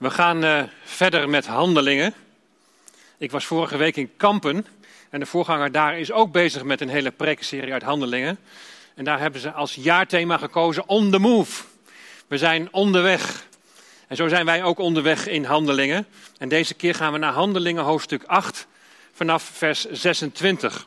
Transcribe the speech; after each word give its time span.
We 0.00 0.10
gaan 0.10 0.44
uh, 0.44 0.62
verder 0.84 1.28
met 1.28 1.46
handelingen. 1.46 2.14
Ik 3.18 3.30
was 3.30 3.44
vorige 3.44 3.76
week 3.76 3.96
in 3.96 4.16
Kampen 4.16 4.66
en 5.10 5.20
de 5.20 5.26
voorganger 5.26 5.72
daar 5.72 5.98
is 5.98 6.12
ook 6.12 6.32
bezig 6.32 6.62
met 6.62 6.80
een 6.80 6.88
hele 6.88 7.10
prekenserie 7.10 7.72
uit 7.72 7.82
handelingen. 7.82 8.38
En 8.94 9.04
daar 9.04 9.18
hebben 9.18 9.40
ze 9.40 9.52
als 9.52 9.74
jaarthema 9.74 10.36
gekozen 10.36 10.88
On 10.88 11.10
the 11.10 11.18
Move. 11.18 11.62
We 12.26 12.38
zijn 12.38 12.68
onderweg. 12.72 13.46
En 14.06 14.16
zo 14.16 14.28
zijn 14.28 14.44
wij 14.44 14.62
ook 14.62 14.78
onderweg 14.78 15.26
in 15.26 15.44
handelingen. 15.44 16.06
En 16.38 16.48
deze 16.48 16.74
keer 16.74 16.94
gaan 16.94 17.12
we 17.12 17.18
naar 17.18 17.32
handelingen 17.32 17.84
hoofdstuk 17.84 18.22
8 18.24 18.66
vanaf 19.12 19.42
vers 19.42 19.90
26. 19.90 20.86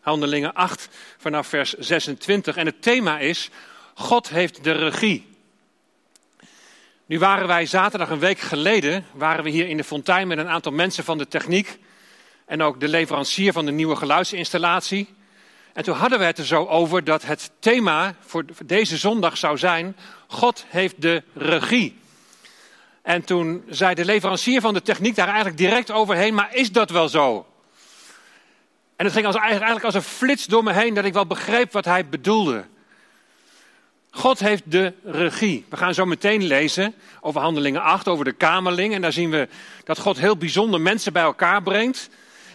Handelingen 0.00 0.54
8 0.54 0.88
vanaf 1.18 1.46
vers 1.46 1.72
26. 1.72 2.56
En 2.56 2.66
het 2.66 2.82
thema 2.82 3.18
is 3.18 3.50
God 3.94 4.28
heeft 4.28 4.64
de 4.64 4.72
regie. 4.72 5.33
Nu 7.06 7.18
waren 7.18 7.46
wij 7.46 7.66
zaterdag 7.66 8.10
een 8.10 8.18
week 8.18 8.38
geleden, 8.38 9.06
waren 9.12 9.44
we 9.44 9.50
hier 9.50 9.68
in 9.68 9.76
de 9.76 9.84
fontein 9.84 10.28
met 10.28 10.38
een 10.38 10.48
aantal 10.48 10.72
mensen 10.72 11.04
van 11.04 11.18
de 11.18 11.28
techniek 11.28 11.78
en 12.46 12.62
ook 12.62 12.80
de 12.80 12.88
leverancier 12.88 13.52
van 13.52 13.66
de 13.66 13.72
nieuwe 13.72 13.96
geluidsinstallatie. 13.96 15.14
En 15.72 15.84
toen 15.84 15.96
hadden 15.96 16.18
we 16.18 16.24
het 16.24 16.38
er 16.38 16.44
zo 16.44 16.66
over 16.66 17.04
dat 17.04 17.22
het 17.22 17.50
thema 17.58 18.14
voor 18.20 18.44
deze 18.64 18.96
zondag 18.96 19.36
zou 19.36 19.58
zijn, 19.58 19.96
God 20.26 20.64
heeft 20.68 21.02
de 21.02 21.22
regie. 21.34 21.98
En 23.02 23.24
toen 23.24 23.64
zei 23.68 23.94
de 23.94 24.04
leverancier 24.04 24.60
van 24.60 24.74
de 24.74 24.82
techniek 24.82 25.14
daar 25.14 25.26
eigenlijk 25.26 25.56
direct 25.56 25.90
overheen, 25.90 26.34
maar 26.34 26.54
is 26.54 26.72
dat 26.72 26.90
wel 26.90 27.08
zo? 27.08 27.46
En 28.96 29.04
het 29.04 29.14
ging 29.14 29.26
als, 29.26 29.36
eigenlijk 29.36 29.84
als 29.84 29.94
een 29.94 30.02
flits 30.02 30.44
door 30.46 30.62
me 30.62 30.72
heen 30.72 30.94
dat 30.94 31.04
ik 31.04 31.12
wel 31.12 31.26
begreep 31.26 31.72
wat 31.72 31.84
hij 31.84 32.08
bedoelde. 32.08 32.64
God 34.16 34.38
heeft 34.38 34.62
de 34.66 34.92
regie. 35.04 35.64
We 35.68 35.76
gaan 35.76 35.94
zo 35.94 36.04
meteen 36.04 36.42
lezen 36.42 36.94
over 37.20 37.40
Handelingen 37.40 37.82
8, 37.82 38.08
over 38.08 38.24
de 38.24 38.32
Kamerling. 38.32 38.94
En 38.94 39.00
daar 39.00 39.12
zien 39.12 39.30
we 39.30 39.48
dat 39.84 39.98
God 39.98 40.18
heel 40.18 40.36
bijzonder 40.36 40.80
mensen 40.80 41.12
bij 41.12 41.22
elkaar 41.22 41.62
brengt. 41.62 42.08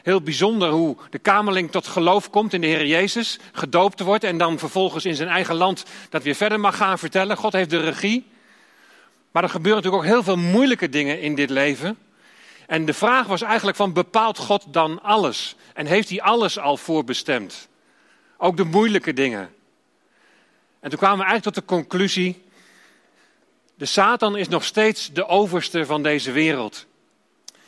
Heel 0.04 0.22
bijzonder 0.22 0.70
hoe 0.70 0.98
de 1.10 1.20
Kamerling 1.20 1.72
tot 1.72 1.88
geloof 1.88 2.30
komt 2.30 2.54
in 2.54 2.62
de 2.62 2.68
Heer 2.68 2.86
Jezus, 2.86 3.40
gedoopt 3.52 4.00
wordt 4.00 4.24
en 4.24 4.38
dan 4.38 4.60
vervolgens 4.60 5.06
in 5.06 5.16
zijn 5.16 5.30
eigen 5.30 5.56
land 5.56 5.86
dat 6.10 6.24
weer 6.24 6.36
verder 6.36 6.60
mag 6.60 6.78
gaan 6.78 7.00
vertellen. 7.00 7.38
God 7.38 7.54
heeft 7.54 7.70
de 7.70 7.80
regie. 7.80 8.28
Maar 9.32 9.44
er 9.44 9.50
gebeuren 9.50 9.84
natuurlijk 9.84 10.04
ook 10.04 10.14
heel 10.14 10.24
veel 10.24 10.38
moeilijke 10.38 10.90
dingen 10.90 11.22
in 11.22 11.36
dit 11.36 11.50
leven. 11.50 11.98
En 12.68 12.86
de 12.86 12.94
vraag 12.94 13.28
was 13.28 13.42
eigenlijk 13.42 13.78
van 13.78 13.94
bepaalt 13.94 14.38
God 14.38 14.66
dan 14.74 15.02
alles? 15.02 15.56
En 15.74 15.86
heeft 15.86 16.10
hij 16.10 16.22
alles 16.22 16.60
al 16.60 16.78
voorbestemd? 16.78 17.68
Ook 18.38 18.58
de 18.58 18.64
moeilijke 18.64 19.14
dingen. 19.14 19.50
En 20.80 20.90
toen 20.90 21.00
kwamen 21.00 21.18
we 21.18 21.24
eigenlijk 21.24 21.56
tot 21.56 21.68
de 21.68 21.76
conclusie: 21.76 22.42
de 23.76 23.86
Satan 23.86 24.38
is 24.38 24.48
nog 24.48 24.64
steeds 24.64 25.12
de 25.14 25.28
overste 25.28 25.86
van 25.86 26.04
deze 26.04 26.32
wereld. 26.32 26.86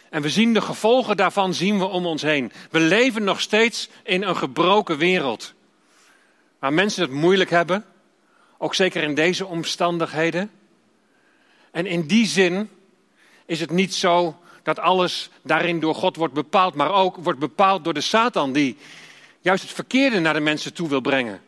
En 0.10 0.22
we 0.22 0.30
zien 0.30 0.54
de 0.54 0.62
gevolgen 0.62 1.18
daarvan 1.18 1.54
zien 1.54 1.80
we 1.80 1.86
om 1.86 2.06
ons 2.06 2.22
heen. 2.22 2.52
We 2.70 2.80
leven 2.80 3.24
nog 3.24 3.42
steeds 3.42 3.90
in 4.04 4.24
een 4.24 4.36
gebroken 4.36 4.98
wereld. 4.98 5.54
Waar 6.60 6.74
mensen 6.74 7.02
het 7.02 7.12
moeilijk 7.12 7.50
hebben, 7.50 7.86
ook 8.58 8.76
zeker 8.76 9.04
in 9.04 9.16
deze 9.16 9.46
omstandigheden. 9.46 10.52
En 11.72 11.86
in 11.86 12.08
die 12.08 12.26
zin 12.26 12.70
is 13.46 13.60
het 13.60 13.72
niet 13.72 13.94
zo 13.94 14.40
dat 14.64 14.80
alles 14.80 15.30
daarin 15.42 15.80
door 15.80 15.96
God 15.96 16.16
wordt 16.16 16.34
bepaald, 16.34 16.76
maar 16.76 16.92
ook 16.92 17.16
wordt 17.16 17.40
bepaald 17.40 17.84
door 17.84 17.94
de 17.94 18.02
Satan 18.02 18.52
die 18.54 18.78
juist 19.40 19.64
het 19.64 19.72
verkeerde 19.72 20.20
naar 20.20 20.34
de 20.34 20.40
mensen 20.40 20.74
toe 20.74 20.90
wil 20.90 21.02
brengen. 21.02 21.42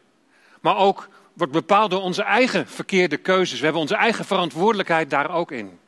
Maar 0.61 0.77
ook 0.77 1.09
wordt 1.33 1.53
bepaald 1.53 1.91
door 1.91 2.01
onze 2.01 2.23
eigen 2.23 2.67
verkeerde 2.67 3.17
keuzes. 3.17 3.57
We 3.57 3.63
hebben 3.63 3.81
onze 3.81 3.95
eigen 3.95 4.25
verantwoordelijkheid 4.25 5.09
daar 5.09 5.31
ook 5.31 5.51
in. 5.51 5.79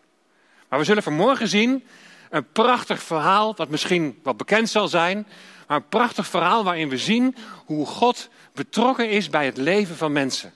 Maar 0.69 0.79
we 0.79 0.85
zullen 0.85 1.03
vanmorgen 1.03 1.47
zien 1.47 1.83
een 2.29 2.51
prachtig 2.51 3.03
verhaal, 3.03 3.55
wat 3.55 3.69
misschien 3.69 4.19
wat 4.23 4.37
bekend 4.37 4.69
zal 4.69 4.87
zijn, 4.87 5.27
maar 5.67 5.77
een 5.77 5.89
prachtig 5.89 6.27
verhaal 6.27 6.63
waarin 6.63 6.89
we 6.89 6.97
zien 6.97 7.35
hoe 7.65 7.85
God 7.85 8.29
betrokken 8.53 9.09
is 9.09 9.29
bij 9.29 9.45
het 9.45 9.57
leven 9.57 9.95
van 9.95 10.11
mensen. 10.11 10.53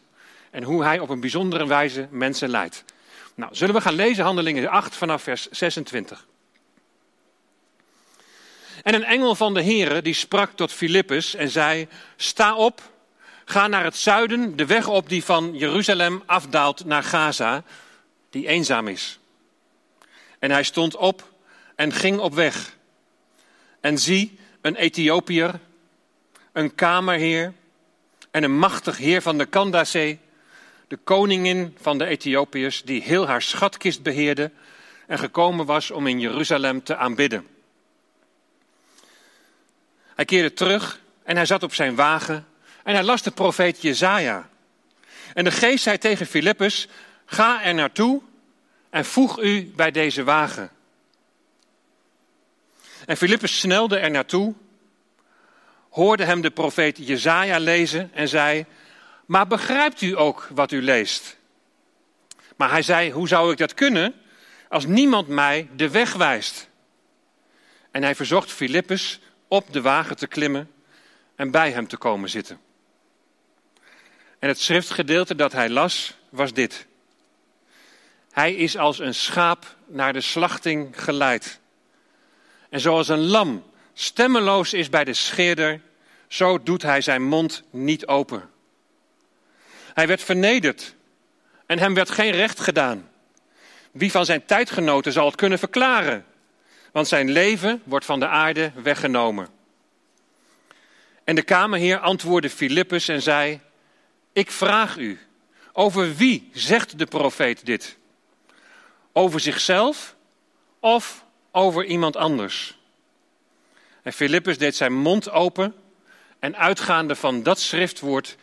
En 0.51 0.63
hoe 0.63 0.83
hij 0.83 0.99
op 0.99 1.09
een 1.09 1.19
bijzondere 1.19 1.67
wijze 1.67 2.07
mensen 2.11 2.49
leidt. 2.49 2.83
Nou, 3.35 3.55
zullen 3.55 3.75
we 3.75 3.81
gaan 3.81 3.93
lezen 3.93 4.23
Handelingen 4.23 4.69
8 4.69 4.95
vanaf 4.95 5.23
vers 5.23 5.49
26. 5.49 6.27
En 8.83 8.93
een 8.93 9.03
engel 9.03 9.35
van 9.35 9.53
de 9.53 9.63
Heere 9.63 10.01
die 10.01 10.13
sprak 10.13 10.51
tot 10.51 10.71
Filippus 10.71 11.35
en 11.35 11.49
zei: 11.49 11.87
Sta 12.15 12.55
op 12.55 12.81
Ga 13.49 13.67
naar 13.67 13.83
het 13.83 13.95
zuiden, 13.95 14.55
de 14.55 14.65
weg 14.65 14.87
op 14.87 15.09
die 15.09 15.23
van 15.23 15.57
Jeruzalem 15.57 16.23
afdaalt 16.25 16.85
naar 16.85 17.03
Gaza, 17.03 17.63
die 18.29 18.47
eenzaam 18.47 18.87
is. 18.87 19.19
En 20.39 20.51
hij 20.51 20.63
stond 20.63 20.95
op 20.95 21.31
en 21.75 21.93
ging 21.93 22.19
op 22.19 22.33
weg. 22.33 22.75
En 23.79 23.97
zie, 23.97 24.39
een 24.61 24.75
Ethiopiër, 24.75 25.59
een 26.51 26.75
kamerheer 26.75 27.53
en 28.31 28.43
een 28.43 28.57
machtig 28.57 28.97
heer 28.97 29.21
van 29.21 29.37
de 29.37 29.45
Kandasee, 29.45 30.19
de 30.87 30.97
koningin 30.97 31.77
van 31.81 31.97
de 31.97 32.05
Ethiopiërs, 32.05 32.83
die 32.83 33.01
heel 33.01 33.27
haar 33.27 33.41
schatkist 33.41 34.03
beheerde 34.03 34.51
en 35.07 35.19
gekomen 35.19 35.65
was 35.65 35.91
om 35.91 36.07
in 36.07 36.19
Jeruzalem 36.19 36.83
te 36.83 36.95
aanbidden. 36.95 37.47
Hij 40.15 40.25
keerde 40.25 40.53
terug 40.53 40.99
en 41.23 41.35
hij 41.35 41.45
zat 41.45 41.63
op 41.63 41.73
zijn 41.73 41.95
wagen 41.95 42.47
en 42.83 42.93
hij 42.93 43.03
las 43.03 43.21
de 43.21 43.31
profeet 43.31 43.81
Jezaja. 43.81 44.49
En 45.33 45.43
de 45.43 45.51
geest 45.51 45.83
zei 45.83 45.97
tegen 45.97 46.25
Filippus, 46.25 46.87
ga 47.25 47.63
er 47.63 47.73
naartoe 47.73 48.21
en 48.89 49.05
voeg 49.05 49.39
u 49.39 49.71
bij 49.75 49.91
deze 49.91 50.23
wagen. 50.23 50.69
En 53.05 53.17
Filippus 53.17 53.59
snelde 53.59 53.97
er 53.97 54.11
naartoe, 54.11 54.53
hoorde 55.89 56.23
hem 56.23 56.41
de 56.41 56.51
profeet 56.51 56.97
Jezaja 56.97 57.59
lezen 57.59 58.09
en 58.13 58.27
zei, 58.27 58.65
maar 59.25 59.47
begrijpt 59.47 60.01
u 60.01 60.17
ook 60.17 60.47
wat 60.53 60.71
u 60.71 60.81
leest? 60.81 61.37
Maar 62.55 62.69
hij 62.69 62.81
zei, 62.81 63.11
hoe 63.11 63.27
zou 63.27 63.51
ik 63.51 63.57
dat 63.57 63.73
kunnen 63.73 64.13
als 64.69 64.85
niemand 64.85 65.27
mij 65.27 65.69
de 65.75 65.89
weg 65.89 66.13
wijst? 66.13 66.69
En 67.91 68.03
hij 68.03 68.15
verzocht 68.15 68.51
Filippus 68.51 69.19
op 69.47 69.73
de 69.73 69.81
wagen 69.81 70.17
te 70.17 70.27
klimmen 70.27 70.71
en 71.35 71.51
bij 71.51 71.71
hem 71.71 71.87
te 71.87 71.97
komen 71.97 72.29
zitten. 72.29 72.59
En 74.39 74.47
het 74.47 74.59
schriftgedeelte 74.59 75.35
dat 75.35 75.51
hij 75.51 75.69
las 75.69 76.13
was 76.29 76.53
dit. 76.53 76.87
Hij 78.31 78.53
is 78.53 78.77
als 78.77 78.99
een 78.99 79.15
schaap 79.15 79.75
naar 79.87 80.13
de 80.13 80.21
slachting 80.21 81.03
geleid. 81.03 81.59
En 82.69 82.79
zoals 82.79 83.07
een 83.07 83.25
lam 83.25 83.63
stemmeloos 83.93 84.73
is 84.73 84.89
bij 84.89 85.03
de 85.03 85.13
scheerder, 85.13 85.81
zo 86.27 86.63
doet 86.63 86.81
hij 86.81 87.01
zijn 87.01 87.23
mond 87.23 87.63
niet 87.69 88.07
open. 88.07 88.49
Hij 89.93 90.07
werd 90.07 90.23
vernederd 90.23 90.95
en 91.65 91.79
hem 91.79 91.93
werd 91.93 92.09
geen 92.09 92.31
recht 92.31 92.59
gedaan. 92.59 93.09
Wie 93.91 94.11
van 94.11 94.25
zijn 94.25 94.45
tijdgenoten 94.45 95.11
zal 95.11 95.25
het 95.25 95.35
kunnen 95.35 95.59
verklaren? 95.59 96.25
Want 96.91 97.07
zijn 97.07 97.31
leven 97.31 97.81
wordt 97.83 98.05
van 98.05 98.19
de 98.19 98.27
aarde 98.27 98.71
weggenomen. 98.83 99.47
En 101.23 101.35
de 101.35 101.41
kamerheer 101.41 101.99
antwoordde 101.99 102.49
Filippus 102.49 103.07
en 103.07 103.21
zei: 103.21 103.59
ik 104.39 104.51
vraag 104.51 104.97
u, 104.97 105.19
over 105.73 106.15
wie 106.15 106.49
zegt 106.53 106.97
de 106.97 107.05
profeet 107.05 107.65
dit? 107.65 107.97
Over 109.13 109.39
zichzelf 109.39 110.15
of 110.79 111.25
over 111.51 111.85
iemand 111.85 112.15
anders? 112.15 112.77
En 114.03 114.13
Filippus 114.13 114.57
deed 114.57 114.75
zijn 114.75 114.93
mond 114.93 115.29
open 115.29 115.75
en 116.39 116.57
uitgaande 116.57 117.15
van 117.15 117.43
dat 117.43 117.59
schriftwoord 117.59 118.37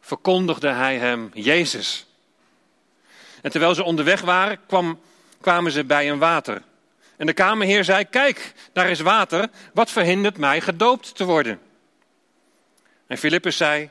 verkondigde 0.00 0.68
hij 0.68 0.98
hem 0.98 1.30
Jezus. 1.34 2.06
En 3.42 3.50
terwijl 3.50 3.74
ze 3.74 3.82
onderweg 3.82 4.20
waren, 4.20 4.58
kwam, 4.66 5.00
kwamen 5.40 5.72
ze 5.72 5.84
bij 5.84 6.10
een 6.10 6.18
water. 6.18 6.62
En 7.16 7.26
de 7.26 7.32
kamerheer 7.32 7.84
zei: 7.84 8.04
Kijk, 8.04 8.52
daar 8.72 8.90
is 8.90 9.00
water. 9.00 9.48
Wat 9.72 9.90
verhindert 9.90 10.36
mij 10.36 10.60
gedoopt 10.60 11.16
te 11.16 11.24
worden? 11.24 11.60
En 13.06 13.18
Filippus 13.18 13.56
zei: 13.56 13.90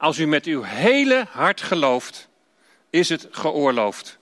als 0.00 0.18
u 0.18 0.26
met 0.26 0.46
uw 0.46 0.62
hele 0.62 1.26
hart 1.30 1.60
gelooft, 1.60 2.28
is 2.90 3.08
het 3.08 3.28
geoorloofd. 3.30 4.18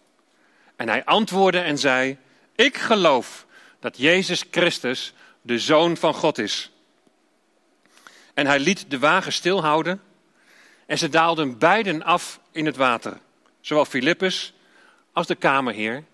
En 0.76 0.88
hij 0.88 1.04
antwoordde 1.04 1.60
en 1.60 1.78
zei: 1.78 2.18
Ik 2.54 2.76
geloof 2.76 3.46
dat 3.80 3.98
Jezus 3.98 4.44
Christus 4.50 5.12
de 5.42 5.58
Zoon 5.58 5.96
van 5.96 6.14
God 6.14 6.38
is. 6.38 6.70
En 8.34 8.46
hij 8.46 8.58
liet 8.58 8.90
de 8.90 8.98
wagen 8.98 9.32
stilhouden 9.32 10.02
en 10.86 10.98
ze 10.98 11.08
daalden 11.08 11.58
beiden 11.58 12.02
af 12.02 12.40
in 12.52 12.66
het 12.66 12.76
water, 12.76 13.18
zowel 13.60 13.84
Filippus 13.84 14.52
als 15.12 15.26
de 15.26 15.34
kamerheer, 15.34 16.04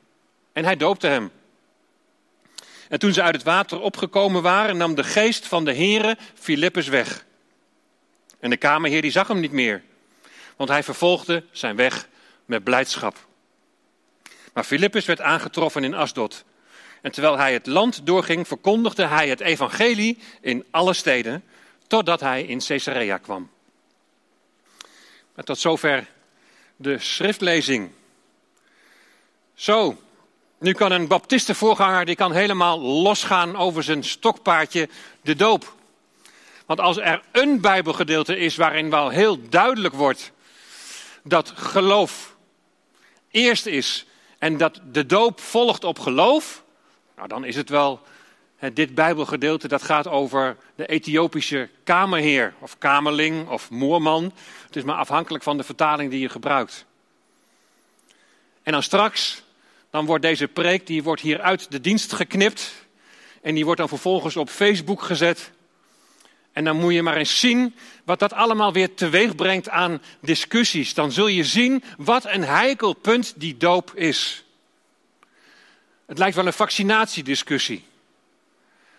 en 0.53 0.65
hij 0.65 0.77
doopte 0.77 1.07
hem. 1.07 1.31
En 2.89 2.99
toen 2.99 3.13
ze 3.13 3.23
uit 3.23 3.35
het 3.35 3.45
water 3.45 3.81
opgekomen 3.81 4.43
waren, 4.43 4.77
nam 4.77 4.95
de 4.95 5.05
geest 5.05 5.47
van 5.47 5.65
de 5.65 5.75
Heere 5.75 6.17
Filippus 6.35 6.89
weg. 6.89 7.25
En 8.45 8.51
de 8.51 8.57
kamerheer 8.57 9.03
die 9.03 9.11
zag 9.11 9.29
hem 9.29 9.41
niet 9.41 9.53
meer, 9.53 9.83
want 10.57 10.71
hij 10.71 10.83
vervolgde 10.83 11.45
zijn 11.51 11.77
weg 11.77 12.09
met 12.45 12.65
blijdschap. 12.65 13.27
Maar 14.53 14.65
Filippus 14.65 15.05
werd 15.05 15.21
aangetroffen 15.21 15.85
in 15.85 15.95
Asdod. 15.95 16.45
En 17.03 17.13
terwijl 17.13 17.39
hij 17.39 17.53
het 17.53 17.67
land 17.67 18.07
doorging, 18.07 18.47
verkondigde 18.47 19.07
hij 19.07 19.29
het 19.29 19.41
evangelie 19.41 20.19
in 20.41 20.65
alle 20.71 20.93
steden, 20.93 21.45
totdat 21.87 22.21
hij 22.21 22.43
in 22.43 22.59
Caesarea 22.67 23.19
kwam. 23.19 23.51
Tot 25.45 25.59
zover 25.59 26.07
de 26.77 26.99
schriftlezing. 26.99 27.91
Zo, 29.55 30.03
nu 30.59 30.73
kan 30.73 30.93
een 30.93 31.09
baptistenvoorganger 31.09 32.05
die 32.05 32.17
kan 32.17 32.33
helemaal 32.33 32.81
losgaan 32.81 33.57
over 33.57 33.83
zijn 33.83 34.05
stokpaardje, 34.05 34.89
de 35.23 35.35
doop. 35.37 35.75
Want 36.67 36.81
als 36.81 36.97
er 36.97 37.23
een 37.33 37.61
bijbelgedeelte 37.61 38.37
is 38.37 38.57
waarin 38.57 38.91
wel 38.91 39.09
heel 39.09 39.49
duidelijk 39.49 39.95
wordt 39.95 40.33
dat 41.23 41.53
geloof 41.55 42.37
eerst 43.31 43.67
is 43.67 44.07
en 44.39 44.57
dat 44.57 44.81
de 44.93 45.07
doop 45.07 45.41
volgt 45.41 45.85
op 45.85 45.99
geloof, 45.99 46.63
nou 47.17 47.29
dan 47.29 47.45
is 47.45 47.57
het 47.57 47.69
wel 47.69 48.03
dit 48.73 48.95
bijbelgedeelte 48.95 49.69
dat 49.69 49.83
gaat 49.83 50.09
over 50.09 50.57
de 50.75 50.87
Ethiopische 50.87 51.69
kamerheer 51.85 52.55
of 52.59 52.79
kamerling 52.79 53.49
of 53.49 53.71
moerman. 53.71 54.33
Het 54.67 54.77
is 54.77 54.83
maar 54.83 54.97
afhankelijk 54.97 55.45
van 55.45 55.57
de 55.57 55.63
vertaling 55.63 56.11
die 56.11 56.21
je 56.21 56.29
gebruikt. 56.29 56.85
En 58.63 58.73
dan 58.73 58.83
straks, 58.83 59.43
dan 59.91 60.07
wordt 60.07 60.23
deze 60.23 60.49
preek, 60.49 60.87
die 60.87 61.03
wordt 61.03 61.23
hier 61.23 61.41
uit 61.41 61.71
de 61.71 61.81
dienst 61.81 62.13
geknipt. 62.13 62.73
En 63.43 63.55
die 63.55 63.65
wordt 63.65 63.81
dan 63.81 63.89
vervolgens 63.89 64.37
op 64.37 64.49
Facebook 64.49 65.03
gezet. 65.03 65.51
En 66.55 66.65
dan 66.65 66.77
moet 66.77 66.93
je 66.93 67.03
maar 67.03 67.17
eens 67.17 67.41
zien 67.41 67.75
wat 68.05 68.19
dat 68.19 68.33
allemaal 68.33 68.73
weer 68.73 68.95
teweeg 68.95 69.35
brengt 69.35 69.69
aan 69.69 70.03
discussies. 70.21 70.95
Dan 70.95 71.13
zul 71.13 71.27
je 71.27 71.45
zien 71.45 71.83
wat 71.97 72.25
een 72.27 72.45
heikel 72.45 72.93
punt 72.93 73.33
die 73.37 73.57
doop 73.57 73.95
is. 73.95 74.45
Het 76.07 76.19
lijkt 76.19 76.37
wel 76.37 76.47
een 76.47 76.53
vaccinatiediscussie. 76.53 77.85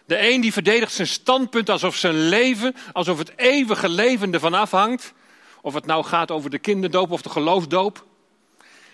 De 0.05 0.29
een 0.29 0.41
die 0.41 0.53
verdedigt 0.53 0.93
zijn 0.93 1.07
standpunt 1.07 1.69
alsof 1.69 1.95
zijn 1.95 2.29
leven, 2.29 2.75
alsof 2.93 3.17
het 3.17 3.31
eeuwige 3.35 3.89
leven 3.89 4.33
ervan 4.33 4.53
afhangt. 4.53 5.13
Of 5.61 5.73
het 5.73 5.85
nou 5.85 6.03
gaat 6.03 6.31
over 6.31 6.49
de 6.49 6.59
kinderdoop 6.59 7.11
of 7.11 7.21
de 7.21 7.29
geloofsdoop. 7.29 8.05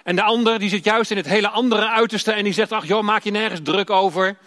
En 0.04 0.16
de 0.16 0.24
ander 0.24 0.60
die 0.60 0.70
zit 0.70 0.84
juist 0.84 1.12
in 1.12 1.18
het 1.18 1.26
hele 1.28 1.50
andere 1.50 1.90
uiterste 1.90 2.32
en 2.32 2.44
die 2.44 2.54
zegt, 2.54 2.72
ach 2.72 2.88
joh, 2.88 3.04
maak 3.04 3.24
je 3.24 3.32
nergens 3.32 3.62
druk 3.64 3.90
over. 3.90 4.38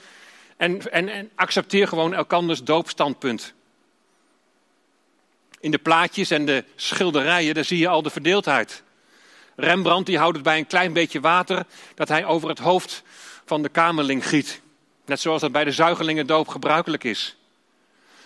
En, 0.56 0.92
en, 0.92 1.08
en 1.08 1.30
accepteer 1.34 1.88
gewoon 1.88 2.14
elkanders 2.14 2.62
doopstandpunt. 2.62 3.54
In 5.64 5.70
de 5.70 5.78
plaatjes 5.78 6.30
en 6.30 6.44
de 6.44 6.64
schilderijen, 6.76 7.54
daar 7.54 7.64
zie 7.64 7.78
je 7.78 7.88
al 7.88 8.02
de 8.02 8.10
verdeeldheid. 8.10 8.82
Rembrandt 9.56 10.06
die 10.06 10.18
houdt 10.18 10.34
het 10.34 10.44
bij 10.44 10.58
een 10.58 10.66
klein 10.66 10.92
beetje 10.92 11.20
water 11.20 11.66
dat 11.94 12.08
hij 12.08 12.24
over 12.24 12.48
het 12.48 12.58
hoofd 12.58 13.02
van 13.44 13.62
de 13.62 13.68
kamerling 13.68 14.28
giet. 14.28 14.60
Net 15.04 15.20
zoals 15.20 15.40
dat 15.40 15.52
bij 15.52 15.64
de 15.64 15.72
zuigelingendoop 15.72 16.48
gebruikelijk 16.48 17.04
is. 17.04 17.36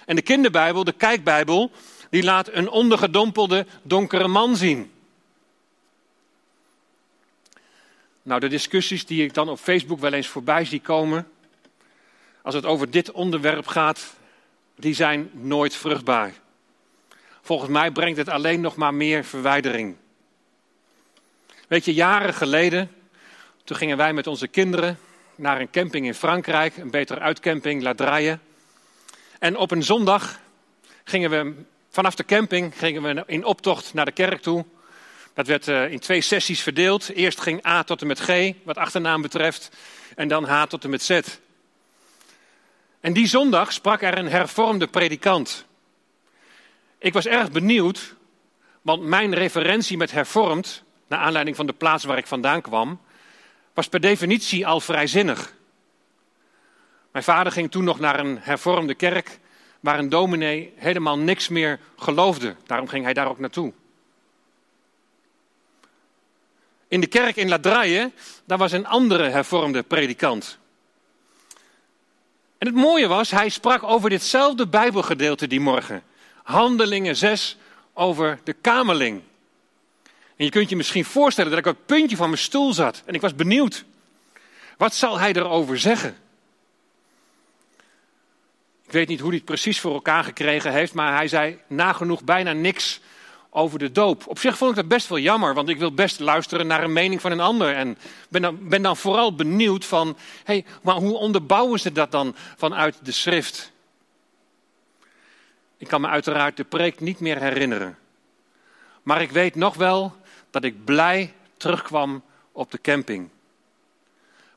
En 0.06 0.16
de 0.16 0.22
kinderbijbel, 0.22 0.84
de 0.84 0.92
kijkbijbel, 0.92 1.70
die 2.10 2.22
laat 2.22 2.48
een 2.52 2.68
ondergedompelde 2.68 3.66
donkere 3.82 4.28
man 4.28 4.56
zien. 4.56 4.92
Nou, 8.22 8.40
de 8.40 8.48
discussies 8.48 9.06
die 9.06 9.24
ik 9.24 9.34
dan 9.34 9.48
op 9.48 9.58
Facebook 9.58 10.00
wel 10.00 10.12
eens 10.12 10.28
voorbij 10.28 10.64
zie 10.64 10.80
komen, 10.80 11.28
als 12.42 12.54
het 12.54 12.66
over 12.66 12.90
dit 12.90 13.10
onderwerp 13.10 13.66
gaat, 13.66 14.14
die 14.76 14.94
zijn 14.94 15.30
nooit 15.32 15.74
vruchtbaar. 15.74 16.34
Volgens 17.48 17.70
mij 17.70 17.90
brengt 17.90 18.18
het 18.18 18.28
alleen 18.28 18.60
nog 18.60 18.76
maar 18.76 18.94
meer 18.94 19.24
verwijdering. 19.24 19.96
Weet 21.68 21.84
je, 21.84 21.94
jaren 21.94 22.34
geleden, 22.34 22.90
toen 23.64 23.76
gingen 23.76 23.96
wij 23.96 24.12
met 24.12 24.26
onze 24.26 24.48
kinderen 24.48 24.98
naar 25.34 25.60
een 25.60 25.70
camping 25.70 26.06
in 26.06 26.14
Frankrijk, 26.14 26.76
een 26.76 26.90
betere 26.90 27.20
uitcamping, 27.20 27.82
La 27.82 27.94
Draille. 27.94 28.38
En 29.38 29.56
op 29.56 29.70
een 29.70 29.82
zondag 29.82 30.40
gingen 31.04 31.30
we 31.30 31.54
vanaf 31.90 32.14
de 32.14 32.24
camping 32.24 32.74
gingen 32.76 33.02
we 33.02 33.22
in 33.26 33.44
optocht 33.44 33.94
naar 33.94 34.04
de 34.04 34.12
kerk 34.12 34.40
toe. 34.40 34.64
Dat 35.34 35.46
werd 35.46 35.68
eh, 35.68 35.92
in 35.92 35.98
twee 35.98 36.20
sessies 36.20 36.62
verdeeld. 36.62 37.08
Eerst 37.08 37.40
ging 37.40 37.66
A 37.66 37.82
tot 37.82 38.00
en 38.00 38.06
met 38.06 38.18
G, 38.18 38.52
wat 38.62 38.76
achternaam 38.76 39.22
betreft, 39.22 39.70
en 40.16 40.28
dan 40.28 40.44
H 40.44 40.64
tot 40.64 40.84
en 40.84 40.90
met 40.90 41.02
Z. 41.02 41.20
En 43.00 43.12
die 43.12 43.26
zondag 43.26 43.72
sprak 43.72 44.02
er 44.02 44.18
een 44.18 44.28
hervormde 44.28 44.86
predikant. 44.86 45.66
Ik 46.98 47.12
was 47.12 47.26
erg 47.26 47.50
benieuwd, 47.50 48.14
want 48.82 49.02
mijn 49.02 49.34
referentie 49.34 49.96
met 49.96 50.10
hervormd, 50.10 50.82
naar 51.06 51.18
aanleiding 51.18 51.56
van 51.56 51.66
de 51.66 51.72
plaats 51.72 52.04
waar 52.04 52.18
ik 52.18 52.26
vandaan 52.26 52.60
kwam, 52.60 53.00
was 53.74 53.88
per 53.88 54.00
definitie 54.00 54.66
al 54.66 54.80
vrijzinnig. 54.80 55.54
Mijn 57.12 57.24
vader 57.24 57.52
ging 57.52 57.70
toen 57.70 57.84
nog 57.84 57.98
naar 57.98 58.18
een 58.18 58.38
hervormde 58.40 58.94
kerk 58.94 59.38
waar 59.80 59.98
een 59.98 60.08
dominee 60.08 60.72
helemaal 60.76 61.18
niks 61.18 61.48
meer 61.48 61.80
geloofde. 61.96 62.56
Daarom 62.66 62.88
ging 62.88 63.04
hij 63.04 63.14
daar 63.14 63.28
ook 63.28 63.38
naartoe. 63.38 63.72
In 66.88 67.00
de 67.00 67.06
kerk 67.06 67.36
in 67.36 67.48
La 67.48 67.58
Draille, 67.58 68.12
daar 68.44 68.58
was 68.58 68.72
een 68.72 68.86
andere 68.86 69.28
hervormde 69.28 69.82
predikant. 69.82 70.58
En 72.58 72.66
het 72.66 72.74
mooie 72.74 73.06
was, 73.06 73.30
hij 73.30 73.48
sprak 73.48 73.82
over 73.82 74.10
ditzelfde 74.10 74.68
Bijbelgedeelte 74.68 75.46
die 75.46 75.60
morgen. 75.60 76.02
Handelingen 76.48 77.16
6 77.16 77.56
over 77.94 78.40
de 78.44 78.52
kamerling. 78.52 79.22
En 80.36 80.44
je 80.44 80.50
kunt 80.50 80.68
je 80.68 80.76
misschien 80.76 81.04
voorstellen 81.04 81.50
dat 81.50 81.58
ik 81.58 81.66
op 81.66 81.76
het 81.76 81.86
puntje 81.86 82.16
van 82.16 82.28
mijn 82.28 82.40
stoel 82.40 82.72
zat 82.72 83.02
en 83.04 83.14
ik 83.14 83.20
was 83.20 83.34
benieuwd. 83.34 83.84
Wat 84.76 84.94
zal 84.94 85.18
hij 85.18 85.32
erover 85.32 85.78
zeggen? 85.78 86.16
Ik 88.84 88.92
weet 88.92 89.08
niet 89.08 89.20
hoe 89.20 89.28
hij 89.28 89.36
het 89.36 89.46
precies 89.46 89.80
voor 89.80 89.92
elkaar 89.92 90.24
gekregen 90.24 90.72
heeft, 90.72 90.94
maar 90.94 91.14
hij 91.14 91.28
zei 91.28 91.58
nagenoeg 91.66 92.24
bijna 92.24 92.52
niks 92.52 93.00
over 93.50 93.78
de 93.78 93.92
doop. 93.92 94.26
Op 94.26 94.38
zich 94.38 94.56
vond 94.56 94.70
ik 94.70 94.76
dat 94.76 94.88
best 94.88 95.08
wel 95.08 95.18
jammer, 95.18 95.54
want 95.54 95.68
ik 95.68 95.78
wil 95.78 95.92
best 95.92 96.20
luisteren 96.20 96.66
naar 96.66 96.84
een 96.84 96.92
mening 96.92 97.20
van 97.20 97.30
een 97.30 97.40
ander. 97.40 97.74
En 97.74 97.98
ben 98.28 98.42
dan, 98.42 98.68
ben 98.68 98.82
dan 98.82 98.96
vooral 98.96 99.34
benieuwd 99.34 99.84
van, 99.84 100.06
hé, 100.44 100.52
hey, 100.52 100.64
maar 100.82 100.94
hoe 100.94 101.16
onderbouwen 101.16 101.80
ze 101.80 101.92
dat 101.92 102.10
dan 102.10 102.34
vanuit 102.56 102.98
de 103.02 103.12
schrift? 103.12 103.72
Ik 105.78 105.88
kan 105.88 106.00
me 106.00 106.08
uiteraard 106.08 106.56
de 106.56 106.64
preek 106.64 107.00
niet 107.00 107.20
meer 107.20 107.40
herinneren. 107.40 107.98
Maar 109.02 109.22
ik 109.22 109.30
weet 109.30 109.54
nog 109.54 109.74
wel 109.74 110.16
dat 110.50 110.64
ik 110.64 110.84
blij 110.84 111.34
terugkwam 111.56 112.22
op 112.52 112.70
de 112.70 112.80
camping. 112.80 113.28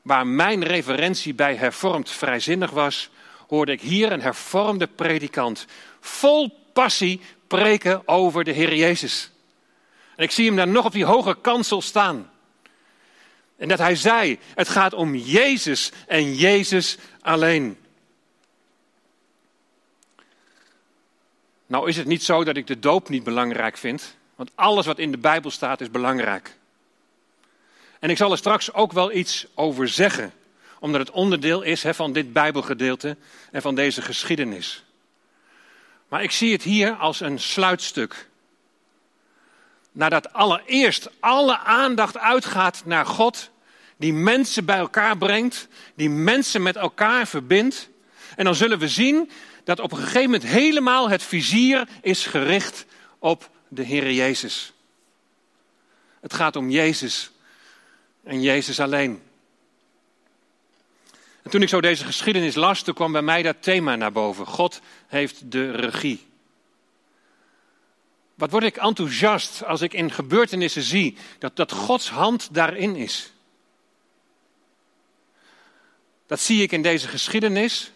Waar 0.02 0.26
mijn 0.26 0.64
referentie 0.64 1.34
bij 1.34 1.56
hervormd 1.56 2.10
vrijzinnig 2.10 2.70
was, 2.70 3.10
hoorde 3.48 3.72
ik 3.72 3.80
hier 3.80 4.12
een 4.12 4.20
hervormde 4.20 4.86
predikant 4.86 5.66
vol 6.00 6.58
passie 6.72 7.20
preken 7.46 8.08
over 8.08 8.44
de 8.44 8.50
Heer 8.50 8.74
Jezus. 8.74 9.30
En 10.16 10.24
ik 10.24 10.30
zie 10.30 10.46
hem 10.46 10.56
daar 10.56 10.68
nog 10.68 10.84
op 10.84 10.92
die 10.92 11.04
hoge 11.04 11.36
kansel 11.40 11.82
staan. 11.82 12.30
En 13.56 13.68
dat 13.68 13.78
hij 13.78 13.96
zei: 13.96 14.38
Het 14.54 14.68
gaat 14.68 14.94
om 14.94 15.14
Jezus 15.14 15.92
en 16.06 16.34
Jezus 16.34 16.98
alleen. 17.20 17.81
Nou 21.72 21.88
is 21.88 21.96
het 21.96 22.06
niet 22.06 22.22
zo 22.22 22.44
dat 22.44 22.56
ik 22.56 22.66
de 22.66 22.78
doop 22.78 23.08
niet 23.08 23.24
belangrijk 23.24 23.76
vind. 23.76 24.16
Want 24.34 24.50
alles 24.54 24.86
wat 24.86 24.98
in 24.98 25.10
de 25.10 25.18
Bijbel 25.18 25.50
staat 25.50 25.80
is 25.80 25.90
belangrijk. 25.90 26.56
En 27.98 28.10
ik 28.10 28.16
zal 28.16 28.30
er 28.30 28.38
straks 28.38 28.72
ook 28.72 28.92
wel 28.92 29.12
iets 29.12 29.46
over 29.54 29.88
zeggen, 29.88 30.32
omdat 30.78 31.00
het 31.00 31.10
onderdeel 31.10 31.62
is 31.62 31.84
van 31.86 32.12
dit 32.12 32.32
Bijbelgedeelte 32.32 33.16
en 33.50 33.62
van 33.62 33.74
deze 33.74 34.02
geschiedenis. 34.02 34.84
Maar 36.08 36.22
ik 36.22 36.30
zie 36.30 36.52
het 36.52 36.62
hier 36.62 36.92
als 36.92 37.20
een 37.20 37.40
sluitstuk. 37.40 38.28
Nadat 39.92 40.32
allereerst 40.32 41.10
alle 41.20 41.58
aandacht 41.58 42.18
uitgaat 42.18 42.82
naar 42.84 43.06
God, 43.06 43.50
die 43.96 44.12
mensen 44.12 44.64
bij 44.64 44.78
elkaar 44.78 45.18
brengt, 45.18 45.68
die 45.94 46.10
mensen 46.10 46.62
met 46.62 46.76
elkaar 46.76 47.26
verbindt. 47.26 47.88
En 48.36 48.44
dan 48.44 48.54
zullen 48.54 48.78
we 48.78 48.88
zien 48.88 49.30
dat 49.64 49.80
op 49.80 49.92
een 49.92 49.98
gegeven 49.98 50.30
moment 50.30 50.42
helemaal 50.42 51.10
het 51.10 51.22
vizier 51.22 51.88
is 52.00 52.26
gericht 52.26 52.86
op 53.18 53.50
de 53.68 53.82
Heer 53.82 54.12
Jezus. 54.12 54.72
Het 56.20 56.32
gaat 56.32 56.56
om 56.56 56.70
Jezus 56.70 57.30
en 58.24 58.42
Jezus 58.42 58.80
alleen. 58.80 59.22
En 61.42 61.50
toen 61.50 61.62
ik 61.62 61.68
zo 61.68 61.80
deze 61.80 62.04
geschiedenis 62.04 62.54
las, 62.54 62.82
toen 62.82 62.94
kwam 62.94 63.12
bij 63.12 63.22
mij 63.22 63.42
dat 63.42 63.56
thema 63.60 63.96
naar 63.96 64.12
boven. 64.12 64.46
God 64.46 64.80
heeft 65.06 65.50
de 65.50 65.70
regie. 65.70 66.26
Wat 68.34 68.50
word 68.50 68.64
ik 68.64 68.76
enthousiast 68.76 69.64
als 69.64 69.80
ik 69.80 69.92
in 69.92 70.10
gebeurtenissen 70.10 70.82
zie 70.82 71.16
dat, 71.38 71.56
dat 71.56 71.72
Gods 71.72 72.10
hand 72.10 72.48
daarin 72.54 72.96
is. 72.96 73.32
Dat 76.26 76.40
zie 76.40 76.62
ik 76.62 76.72
in 76.72 76.82
deze 76.82 77.08
geschiedenis. 77.08 77.90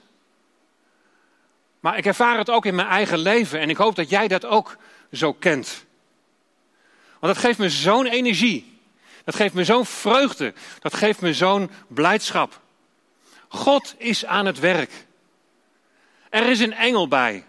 Maar 1.86 1.98
ik 1.98 2.06
ervaar 2.06 2.38
het 2.38 2.50
ook 2.50 2.66
in 2.66 2.74
mijn 2.74 2.88
eigen 2.88 3.18
leven 3.18 3.60
en 3.60 3.70
ik 3.70 3.76
hoop 3.76 3.94
dat 3.94 4.10
jij 4.10 4.28
dat 4.28 4.44
ook 4.44 4.76
zo 5.12 5.32
kent. 5.32 5.84
Want 7.20 7.34
dat 7.34 7.44
geeft 7.44 7.58
me 7.58 7.70
zo'n 7.70 8.06
energie. 8.06 8.78
Dat 9.24 9.34
geeft 9.34 9.54
me 9.54 9.64
zo'n 9.64 9.86
vreugde. 9.86 10.52
Dat 10.80 10.94
geeft 10.94 11.20
me 11.20 11.34
zo'n 11.34 11.70
blijdschap. 11.88 12.60
God 13.48 13.94
is 13.98 14.24
aan 14.24 14.46
het 14.46 14.58
werk. 14.58 14.90
Er 16.30 16.46
is 16.46 16.60
een 16.60 16.72
engel 16.72 17.08
bij, 17.08 17.44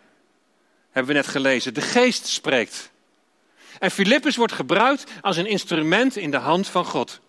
hebben 0.91 1.13
we 1.13 1.19
net 1.19 1.27
gelezen. 1.27 1.73
De 1.73 1.81
geest 1.81 2.27
spreekt. 2.27 2.91
En 3.79 3.91
Filippus 3.91 4.35
wordt 4.35 4.53
gebruikt 4.53 5.11
als 5.21 5.37
een 5.37 5.47
instrument 5.47 6.15
in 6.15 6.31
de 6.31 6.37
hand 6.37 6.67
van 6.67 6.85
God. 6.85 7.19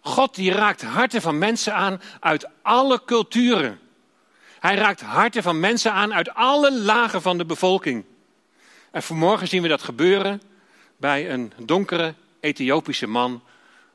God 0.00 0.34
die 0.34 0.52
raakt 0.52 0.82
harten 0.82 1.20
van 1.20 1.38
mensen 1.38 1.74
aan 1.74 2.00
uit 2.20 2.48
alle 2.62 3.04
culturen. 3.04 3.80
Hij 4.66 4.74
raakt 4.74 5.00
harten 5.00 5.42
van 5.42 5.60
mensen 5.60 5.92
aan 5.92 6.14
uit 6.14 6.34
alle 6.34 6.72
lagen 6.72 7.22
van 7.22 7.38
de 7.38 7.44
bevolking. 7.44 8.04
En 8.90 9.02
vanmorgen 9.02 9.48
zien 9.48 9.62
we 9.62 9.68
dat 9.68 9.82
gebeuren 9.82 10.42
bij 10.96 11.30
een 11.30 11.52
donkere 11.56 12.14
Ethiopische 12.40 13.06
man 13.06 13.42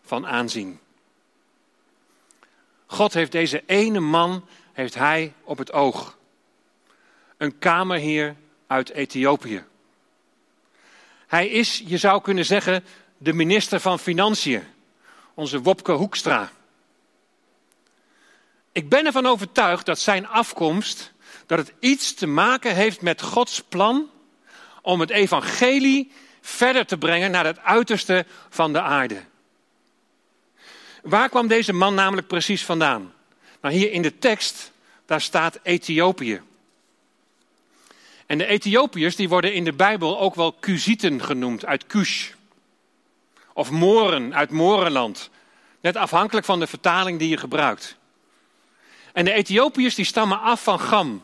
van 0.02 0.28
aanzien. 0.28 0.80
God 2.86 3.14
heeft 3.14 3.32
deze 3.32 3.64
ene 3.66 4.00
man 4.00 4.46
heeft 4.74 4.96
hij 4.96 5.34
op 5.44 5.58
het 5.58 5.72
oog. 5.74 6.18
Een 7.38 7.58
kamerheer 7.58 8.36
uit 8.68 8.90
Ethiopië. 8.90 9.64
Hij 11.28 11.48
is, 11.48 11.84
je 11.86 11.98
zou 11.98 12.22
kunnen 12.22 12.46
zeggen, 12.46 12.84
de 13.18 13.34
minister 13.34 13.80
van 13.80 14.00
Financiën, 14.00 14.64
onze 15.34 15.62
Wopke 15.62 15.92
Hoekstra. 15.92 16.52
Ik 18.72 18.90
ben 18.90 19.06
ervan 19.06 19.26
overtuigd 19.26 19.86
dat 19.86 20.00
zijn 20.00 20.28
afkomst, 20.28 21.12
dat 21.46 21.58
het 21.58 21.74
iets 21.80 22.14
te 22.14 22.28
maken 22.28 22.76
heeft 22.76 23.02
met 23.02 23.22
Gods 23.22 23.62
plan 23.62 24.10
om 24.82 25.00
het 25.00 25.10
evangelie 25.10 26.12
verder 26.42 26.86
te 26.86 26.98
brengen 26.98 27.32
naar 27.32 27.46
het 27.46 27.60
uiterste 27.60 28.26
van 28.50 28.74
de 28.74 28.82
aarde. 28.82 29.24
Waar 31.02 31.30
kwam 31.30 31.48
deze 31.48 31.74
man 31.74 31.94
namelijk 31.94 32.28
precies 32.28 32.66
vandaan? 32.66 33.14
Nou, 33.62 33.76
hier 33.76 33.92
in 33.92 34.02
de 34.02 34.18
tekst, 34.18 34.72
daar 35.06 35.22
staat 35.22 35.60
Ethiopië. 35.64 36.42
En 38.26 38.38
de 38.38 38.46
Ethiopiërs 38.46 39.16
die 39.16 39.30
worden 39.30 39.54
in 39.54 39.64
de 39.64 39.74
Bijbel 39.74 40.20
ook 40.20 40.36
wel 40.36 40.54
Kuzieten 40.54 41.24
genoemd, 41.24 41.66
uit 41.66 41.88
Kush. 41.88 42.32
Of 43.54 43.72
Moren, 43.72 44.36
uit 44.36 44.50
Morenland. 44.50 45.30
Net 45.82 45.96
afhankelijk 45.96 46.46
van 46.46 46.60
de 46.60 46.68
vertaling 46.68 47.20
die 47.20 47.30
je 47.30 47.38
gebruikt. 47.38 48.00
En 49.14 49.26
de 49.26 49.34
Ethiopiërs 49.34 49.96
die 49.96 50.06
stammen 50.06 50.42
af 50.42 50.64
van 50.64 50.80
Gam, 50.80 51.24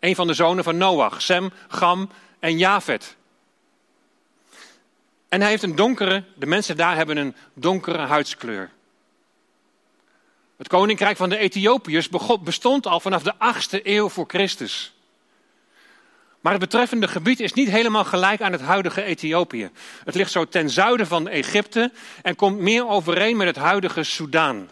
een 0.00 0.14
van 0.14 0.26
de 0.26 0.34
zonen 0.34 0.64
van 0.64 0.76
Noach. 0.76 1.22
Sem, 1.22 1.52
Gam 1.68 2.10
en 2.38 2.58
Javed. 2.58 3.16
En 5.28 5.40
hij 5.40 5.50
heeft 5.50 5.62
een 5.62 5.76
donkere, 5.76 6.24
de 6.34 6.46
mensen 6.46 6.76
daar 6.76 6.96
hebben 6.96 7.16
een 7.16 7.34
donkere 7.54 7.98
huidskleur. 7.98 8.70
Het 10.56 10.68
koninkrijk 10.68 11.16
van 11.16 11.28
de 11.28 11.36
Ethiopiërs 11.36 12.08
bestond 12.42 12.86
al 12.86 13.00
vanaf 13.00 13.22
de 13.22 13.34
8e 13.34 13.82
eeuw 13.82 14.08
voor 14.08 14.24
Christus. 14.28 14.92
Maar 16.40 16.52
het 16.52 16.60
betreffende 16.60 17.08
gebied 17.08 17.40
is 17.40 17.52
niet 17.52 17.68
helemaal 17.68 18.04
gelijk 18.04 18.40
aan 18.40 18.52
het 18.52 18.60
huidige 18.60 19.02
Ethiopië. 19.02 19.70
Het 20.04 20.14
ligt 20.14 20.30
zo 20.30 20.44
ten 20.44 20.70
zuiden 20.70 21.06
van 21.06 21.28
Egypte 21.28 21.92
en 22.22 22.36
komt 22.36 22.58
meer 22.58 22.88
overeen 22.88 23.36
met 23.36 23.46
het 23.46 23.56
huidige 23.56 24.02
Soudaan. 24.02 24.68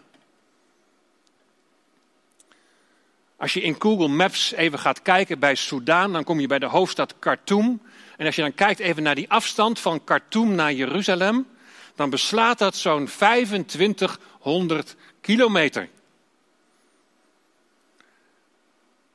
Als 3.41 3.53
je 3.53 3.61
in 3.61 3.77
Google 3.79 4.09
Maps 4.09 4.53
even 4.53 4.79
gaat 4.79 5.03
kijken 5.03 5.39
bij 5.39 5.55
Soudaan, 5.55 6.13
dan 6.13 6.25
kom 6.25 6.41
je 6.41 6.47
bij 6.47 6.59
de 6.59 6.67
hoofdstad 6.67 7.15
Khartoum. 7.19 7.83
En 8.17 8.27
als 8.27 8.35
je 8.35 8.43
dan 8.43 8.55
kijkt 8.55 8.81
even 8.81 9.03
naar 9.03 9.15
die 9.15 9.31
afstand 9.31 9.79
van 9.79 10.05
Khartoum 10.05 10.55
naar 10.55 10.73
Jeruzalem, 10.73 11.47
dan 11.95 12.11
beslaat 12.11 12.59
dat 12.59 12.77
zo'n 12.77 13.07
2500 13.07 14.97
kilometer. 15.21 15.89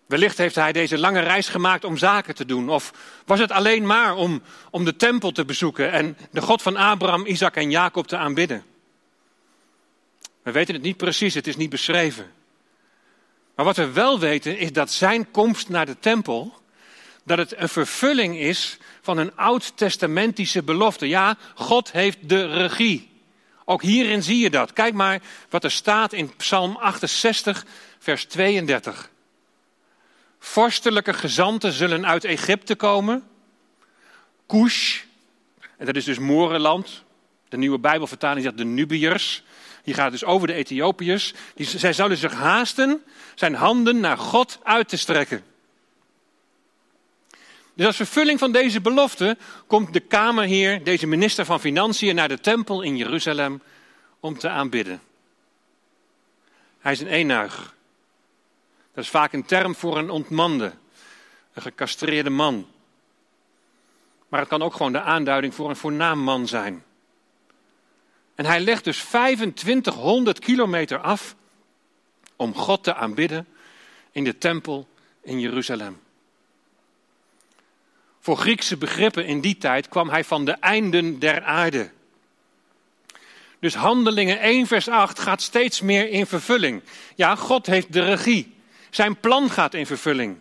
Wellicht 0.05 0.38
heeft 0.38 0.55
hij 0.55 0.72
deze 0.72 0.98
lange 0.98 1.20
reis 1.20 1.48
gemaakt 1.48 1.84
om 1.84 1.98
zaken 1.98 2.36
te 2.36 2.46
doen. 2.46 2.70
Of 2.70 2.94
was 3.25 3.39
het 3.39 3.51
alleen 3.51 3.86
maar 3.86 4.15
om, 4.15 4.41
om 4.70 4.86
de 4.86 4.96
tempel 4.96 5.32
te 5.32 5.46
bezoeken 5.46 5.91
en 5.91 6.17
de 6.32 6.41
God 6.41 6.62
van 6.62 6.75
Abraham, 6.75 7.25
Isaac 7.25 7.55
en 7.55 7.70
Jacob 7.70 8.08
te 8.08 8.17
aanbidden? 8.17 8.63
We 10.44 10.51
weten 10.51 10.74
het 10.74 10.84
niet 10.84 10.98
precies, 10.98 11.34
het 11.34 11.48
is 11.48 11.55
niet 11.55 11.70
beschreven. 11.70 12.32
Maar 13.55 13.65
wat 13.65 13.77
we 13.77 13.91
wel 13.91 14.19
weten 14.19 14.57
is 14.57 14.71
dat 14.71 14.91
zijn 14.91 15.31
komst 15.31 15.69
naar 15.69 15.85
de 15.85 16.00
tempel, 16.00 16.62
dat 17.24 17.38
het 17.38 17.57
een 17.57 17.69
vervulling 17.69 18.38
is 18.38 18.77
van 19.01 19.17
een 19.17 19.35
oud-testamentische 19.35 20.63
belofte. 20.63 21.07
Ja, 21.07 21.38
God 21.55 21.91
heeft 21.91 22.17
de 22.29 22.45
regie. 22.45 23.09
Ook 23.65 23.81
hierin 23.81 24.24
zie 24.24 24.38
je 24.38 24.50
dat. 24.50 24.74
Kijk 24.74 24.93
maar 24.93 25.21
wat 25.50 25.63
er 25.63 25.71
staat 25.71 26.13
in 26.13 26.35
Psalm 26.35 26.75
68, 26.75 27.65
vers 28.00 28.25
32. 28.25 29.09
Vorstelijke 30.39 31.13
gezanten 31.13 31.71
zullen 31.71 32.05
uit 32.05 32.24
Egypte 32.24 32.75
komen. 32.75 33.24
Kush, 34.45 35.01
en 35.77 35.85
dat 35.85 35.95
is 35.95 36.05
dus 36.05 36.19
Morenland. 36.19 37.03
De 37.50 37.57
nieuwe 37.57 37.79
Bijbelvertaling 37.79 38.43
zegt 38.43 38.57
de 38.57 38.65
Nubiërs. 38.65 39.43
Die 39.85 39.93
gaat 39.93 40.11
dus 40.11 40.23
over 40.23 40.47
de 40.47 40.53
Ethiopiërs. 40.53 41.33
Die, 41.55 41.65
zij 41.65 41.93
zouden 41.93 42.17
zich 42.17 42.33
haasten 42.33 43.03
zijn 43.35 43.55
handen 43.55 43.99
naar 43.99 44.17
God 44.17 44.59
uit 44.63 44.89
te 44.89 44.97
strekken. 44.97 45.43
Dus 47.73 47.85
als 47.85 47.95
vervulling 47.95 48.39
van 48.39 48.51
deze 48.51 48.81
belofte 48.81 49.37
komt 49.67 49.93
de 49.93 49.99
kamerheer, 49.99 50.83
deze 50.83 51.07
minister 51.07 51.45
van 51.45 51.59
Financiën, 51.59 52.15
naar 52.15 52.27
de 52.27 52.39
tempel 52.39 52.81
in 52.81 52.97
Jeruzalem 52.97 53.61
om 54.19 54.37
te 54.37 54.49
aanbidden. 54.49 55.01
Hij 56.79 56.91
is 56.91 56.99
een 56.99 57.07
eenuig. 57.07 57.73
Dat 58.93 59.03
is 59.03 59.09
vaak 59.09 59.33
een 59.33 59.45
term 59.45 59.75
voor 59.75 59.97
een 59.97 60.09
ontmande, 60.09 60.73
een 61.53 61.61
gecastreerde 61.61 62.29
man. 62.29 62.67
Maar 64.27 64.39
het 64.39 64.49
kan 64.49 64.61
ook 64.61 64.73
gewoon 64.73 64.91
de 64.91 65.01
aanduiding 65.01 65.55
voor 65.55 65.69
een 65.69 65.75
voornaam 65.75 66.19
man 66.19 66.47
zijn. 66.47 66.83
En 68.35 68.45
hij 68.45 68.59
legt 68.59 68.83
dus 68.83 68.99
2500 68.99 70.39
kilometer 70.39 70.99
af 70.99 71.35
om 72.35 72.55
God 72.55 72.83
te 72.83 72.95
aanbidden 72.95 73.47
in 74.11 74.23
de 74.23 74.37
tempel 74.37 74.87
in 75.21 75.39
Jeruzalem. 75.39 75.99
Voor 78.19 78.37
Griekse 78.37 78.77
begrippen 78.77 79.25
in 79.25 79.41
die 79.41 79.57
tijd 79.57 79.89
kwam 79.89 80.09
hij 80.09 80.23
van 80.23 80.45
de 80.45 80.51
einden 80.51 81.19
der 81.19 81.43
aarde. 81.43 81.91
Dus 83.59 83.75
Handelingen 83.75 84.39
1, 84.39 84.67
vers 84.67 84.87
8 84.87 85.19
gaat 85.19 85.41
steeds 85.41 85.81
meer 85.81 86.09
in 86.09 86.25
vervulling. 86.25 86.81
Ja, 87.15 87.35
God 87.35 87.65
heeft 87.65 87.93
de 87.93 88.03
regie. 88.03 88.55
Zijn 88.89 89.19
plan 89.19 89.49
gaat 89.49 89.73
in 89.73 89.85
vervulling. 89.85 90.37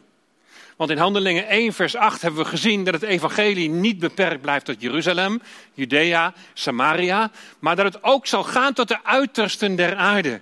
Want 0.76 0.90
in 0.90 0.98
Handelingen 0.98 1.48
1, 1.48 1.72
vers 1.72 1.96
8 1.96 2.22
hebben 2.22 2.42
we 2.42 2.48
gezien 2.48 2.84
dat 2.84 2.94
het 2.94 3.02
evangelie 3.02 3.68
niet 3.68 3.98
beperkt 3.98 4.40
blijft 4.40 4.64
tot 4.64 4.80
Jeruzalem, 4.80 5.42
Judea, 5.72 6.34
Samaria, 6.52 7.30
maar 7.58 7.76
dat 7.76 7.92
het 7.92 8.02
ook 8.02 8.26
zal 8.26 8.44
gaan 8.44 8.72
tot 8.72 8.88
de 8.88 9.04
uitersten 9.04 9.76
der 9.76 9.96
aarde. 9.96 10.40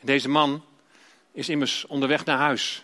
Deze 0.00 0.28
man 0.28 0.64
is 1.32 1.48
immers 1.48 1.86
onderweg 1.86 2.24
naar 2.24 2.38
huis. 2.38 2.82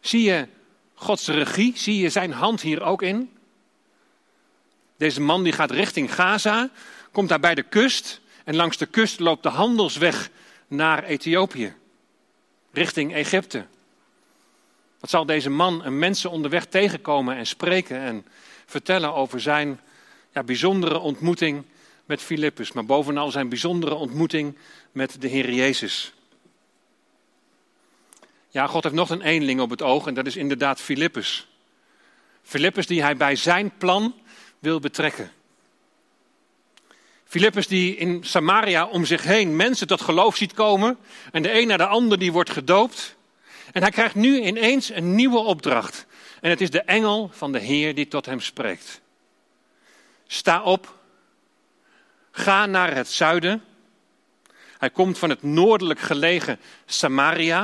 Zie 0.00 0.22
je 0.22 0.46
Gods 0.94 1.28
regie? 1.28 1.72
Zie 1.76 1.98
je 1.98 2.08
zijn 2.08 2.32
hand 2.32 2.60
hier 2.60 2.82
ook 2.82 3.02
in? 3.02 3.30
Deze 4.96 5.20
man 5.20 5.42
die 5.42 5.52
gaat 5.52 5.70
richting 5.70 6.14
Gaza, 6.14 6.70
komt 7.12 7.28
daar 7.28 7.40
bij 7.40 7.54
de 7.54 7.62
kust 7.62 8.20
en 8.44 8.56
langs 8.56 8.76
de 8.76 8.86
kust 8.86 9.20
loopt 9.20 9.42
de 9.42 9.48
handelsweg 9.48 10.30
naar 10.68 11.04
Ethiopië, 11.04 11.74
richting 12.72 13.14
Egypte. 13.14 13.66
Wat 15.00 15.10
zal 15.10 15.26
deze 15.26 15.50
man 15.50 15.84
een 15.84 15.98
mensen 15.98 16.30
onderweg 16.30 16.66
tegenkomen 16.66 17.36
en 17.36 17.46
spreken 17.46 17.98
en 17.98 18.26
vertellen 18.66 19.14
over 19.14 19.40
zijn 19.40 19.80
ja, 20.32 20.42
bijzondere 20.42 20.98
ontmoeting 20.98 21.64
met 22.04 22.22
Filippus, 22.22 22.72
maar 22.72 22.84
bovenal 22.84 23.30
zijn 23.30 23.48
bijzondere 23.48 23.94
ontmoeting 23.94 24.58
met 24.92 25.20
de 25.20 25.28
Heer 25.28 25.52
Jezus. 25.52 26.12
Ja, 28.48 28.66
God 28.66 28.82
heeft 28.82 28.94
nog 28.94 29.10
een 29.10 29.22
eenling 29.22 29.60
op 29.60 29.70
het 29.70 29.82
oog 29.82 30.06
en 30.06 30.14
dat 30.14 30.26
is 30.26 30.36
inderdaad 30.36 30.80
Filippus. 30.80 31.48
Filippus 32.42 32.86
die 32.86 33.02
hij 33.02 33.16
bij 33.16 33.36
zijn 33.36 33.72
plan 33.78 34.14
wil 34.58 34.80
betrekken. 34.80 35.30
Filippus 37.32 37.66
die 37.66 37.96
in 37.96 38.24
Samaria 38.24 38.86
om 38.86 39.04
zich 39.04 39.22
heen 39.22 39.56
mensen 39.56 39.86
tot 39.86 40.00
geloof 40.00 40.36
ziet 40.36 40.52
komen 40.52 40.98
en 41.30 41.42
de 41.42 41.60
een 41.60 41.66
naar 41.66 41.78
de 41.78 41.86
ander 41.86 42.18
die 42.18 42.32
wordt 42.32 42.50
gedoopt. 42.50 43.16
En 43.72 43.82
hij 43.82 43.90
krijgt 43.90 44.14
nu 44.14 44.40
ineens 44.40 44.90
een 44.90 45.14
nieuwe 45.14 45.38
opdracht. 45.38 46.06
En 46.40 46.50
het 46.50 46.60
is 46.60 46.70
de 46.70 46.82
engel 46.82 47.30
van 47.32 47.52
de 47.52 47.58
Heer 47.58 47.94
die 47.94 48.08
tot 48.08 48.26
hem 48.26 48.40
spreekt. 48.40 49.00
Sta 50.26 50.62
op, 50.62 50.98
ga 52.30 52.66
naar 52.66 52.94
het 52.94 53.08
zuiden. 53.08 53.64
Hij 54.78 54.90
komt 54.90 55.18
van 55.18 55.30
het 55.30 55.42
noordelijk 55.42 56.00
gelegen 56.00 56.60
Samaria. 56.86 57.62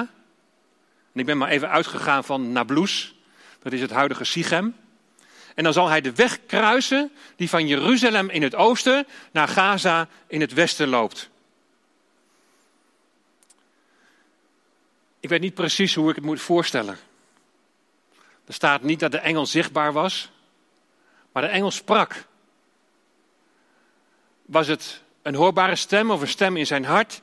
En 1.13 1.21
ik 1.21 1.27
ben 1.27 1.39
maar 1.39 1.51
even 1.51 1.71
uitgegaan 1.71 2.25
van 2.25 2.53
Nablus, 2.53 3.15
dat 3.63 3.73
is 3.73 3.81
het 3.81 3.91
huidige 3.91 4.25
Sichem. 4.25 4.75
En 5.59 5.65
dan 5.65 5.73
zal 5.73 5.89
hij 5.89 6.01
de 6.01 6.15
weg 6.15 6.47
kruisen 6.47 7.13
die 7.37 7.49
van 7.49 7.67
Jeruzalem 7.67 8.31
in 8.31 8.43
het 8.43 8.55
oosten 8.55 9.07
naar 9.33 9.49
Gaza 9.49 10.09
in 10.27 10.41
het 10.41 10.53
westen 10.53 10.89
loopt. 10.89 11.31
Ik 15.21 15.29
weet 15.29 15.41
niet 15.41 15.55
precies 15.55 15.95
hoe 15.95 16.09
ik 16.09 16.15
het 16.15 16.25
moet 16.25 16.41
voorstellen. 16.41 16.99
Er 18.45 18.55
staat 18.55 18.83
niet 18.83 19.01
dat 19.01 19.11
de 19.11 19.19
engel 19.19 19.47
zichtbaar 19.47 19.93
was, 19.93 20.31
maar 21.33 21.43
de 21.43 21.49
engel 21.49 21.71
sprak. 21.71 22.25
Was 24.47 24.67
het 24.67 25.03
een 25.23 25.35
hoorbare 25.35 25.77
stem 25.77 26.11
of 26.11 26.21
een 26.21 26.29
stem 26.29 26.57
in 26.57 26.67
zijn 26.67 26.85
hart? 26.85 27.23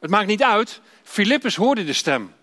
Het 0.00 0.10
maakt 0.10 0.26
niet 0.26 0.42
uit. 0.42 0.80
Filippus 1.02 1.56
hoorde 1.56 1.84
de 1.84 1.92
stem. 1.92 2.34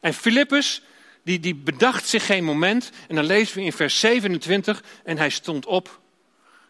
En 0.00 0.14
Filippus, 0.14 0.82
die, 1.22 1.40
die 1.40 1.54
bedacht 1.54 2.08
zich 2.08 2.26
geen 2.26 2.44
moment. 2.44 2.90
En 3.08 3.14
dan 3.14 3.24
lezen 3.24 3.56
we 3.56 3.62
in 3.62 3.72
vers 3.72 4.00
27. 4.00 4.82
En 5.04 5.18
hij 5.18 5.30
stond 5.30 5.66
op 5.66 6.00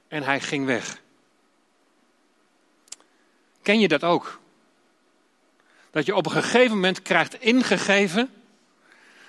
en 0.09 0.23
hij 0.23 0.40
ging 0.40 0.66
weg. 0.66 1.00
Ken 3.62 3.80
je 3.80 3.88
dat 3.88 4.04
ook? 4.04 4.40
Dat 5.90 6.07
je 6.07 6.14
op 6.14 6.26
een 6.26 6.33
gegeven 6.33 6.75
moment 6.75 7.02
krijgt 7.02 7.40
ingegeven 7.40 8.30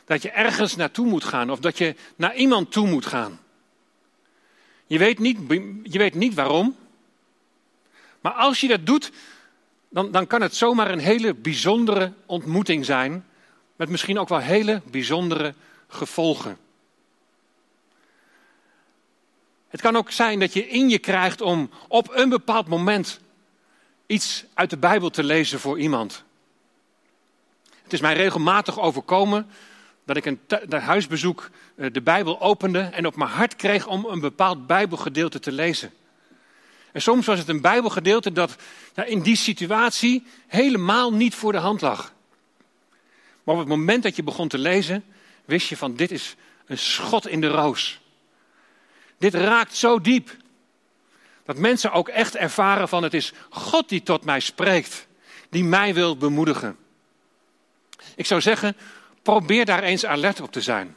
dat 0.06 0.22
je 0.22 0.30
ergens 0.30 0.76
naartoe 0.76 1.08
moet 1.08 1.24
gaan 1.24 1.52
of 1.52 1.60
dat 1.60 1.78
je 1.78 1.96
naar 2.16 2.36
iemand 2.36 2.72
toe 2.72 2.88
moet 2.88 3.06
gaan. 3.06 3.40
Je 4.88 4.98
weet 4.98 5.20
niet, 5.20 5.38
je 5.84 5.98
weet 5.98 6.16
niet 6.16 6.34
waarom, 6.34 6.76
maar 8.22 8.32
als 8.32 8.62
je 8.62 8.68
dat 8.68 8.86
doet, 8.86 9.12
dan, 9.90 10.12
dan 10.12 10.28
kan 10.28 10.42
het 10.42 10.56
zomaar 10.56 10.92
een 10.92 11.00
hele 11.00 11.34
bijzondere 11.34 12.14
ontmoeting 12.26 12.86
zijn, 12.86 13.26
met 13.82 13.90
misschien 13.90 14.20
ook 14.20 14.30
wel 14.30 14.40
hele 14.40 14.82
bijzondere 14.92 15.54
gevolgen. 15.88 16.58
Het 19.70 19.82
kan 19.82 19.96
ook 19.96 20.12
zijn 20.12 20.40
dat 20.40 20.54
je 20.54 20.68
in 20.68 20.90
je 20.90 21.00
krijgt 21.00 21.42
om 21.42 21.70
op 21.88 22.12
een 22.16 22.30
bepaald 22.30 22.68
moment 22.68 23.20
iets 24.06 24.46
uit 24.54 24.70
de 24.70 24.78
Bijbel 24.78 25.10
te 25.10 25.24
lezen 25.24 25.60
voor 25.60 25.80
iemand. 25.80 26.24
Het 27.84 27.94
is 27.94 28.00
mij 28.00 28.14
regelmatig 28.14 28.80
overkomen 28.80 29.48
dat 30.06 30.18
ik 30.18 30.26
een, 30.26 30.40
huisbezoek 30.70 31.50
eh, 31.76 31.92
de 31.92 32.02
Bijbel 32.02 32.42
opende 32.42 32.80
en 32.80 33.06
op 33.06 33.16
mijn 33.16 33.30
hart 33.30 33.56
kreeg 33.56 33.88
om 33.88 34.06
een 34.06 34.20
bepaald 34.20 34.68
Bijbelgedeelte 34.68 35.40
te 35.40 35.52
lezen. 35.52 35.94
En 36.92 37.02
soms 37.02 37.26
was 37.26 37.40
het 37.40 37.50
een 37.50 37.62
Bijbelgedeelte 37.62 38.32
dat 38.32 38.56
in 39.06 39.22
die 39.22 39.36
situatie 39.36 40.26
helemaal 40.48 41.14
niet 41.14 41.36
voor 41.36 41.52
de 41.52 41.58
hand 41.58 41.82
lag. 41.82 42.14
Maar 43.52 43.60
op 43.60 43.68
het 43.70 43.78
moment 43.78 44.04
dat 44.04 44.16
je 44.16 44.24
begon 44.24 44.48
te 44.48 44.58
lezen, 44.58 45.04
wist 45.46 45.68
je 45.68 45.78
van 45.78 45.96
dit 45.96 46.12
is 46.12 46.36
een 46.66 46.78
schot 46.78 47.28
in 47.28 47.42
de 47.42 47.48
roos. 47.48 48.00
Dit 49.18 49.34
raakt 49.34 49.76
zo 49.76 50.02
diep. 50.02 50.38
Dat 51.46 51.58
mensen 51.58 51.92
ook 51.92 52.10
echt 52.10 52.36
ervaren 52.36 52.88
van 52.90 53.04
het 53.04 53.14
is 53.14 53.34
God 53.50 53.90
die 53.90 54.04
tot 54.04 54.26
mij 54.26 54.40
spreekt, 54.40 55.08
die 55.50 55.64
mij 55.64 55.94
wil 55.94 56.18
bemoedigen. 56.18 56.78
Ik 58.16 58.26
zou 58.26 58.42
zeggen, 58.42 58.78
probeer 59.22 59.66
daar 59.66 59.84
eens 59.84 60.06
alert 60.06 60.42
op 60.42 60.52
te 60.52 60.62
zijn. 60.62 60.96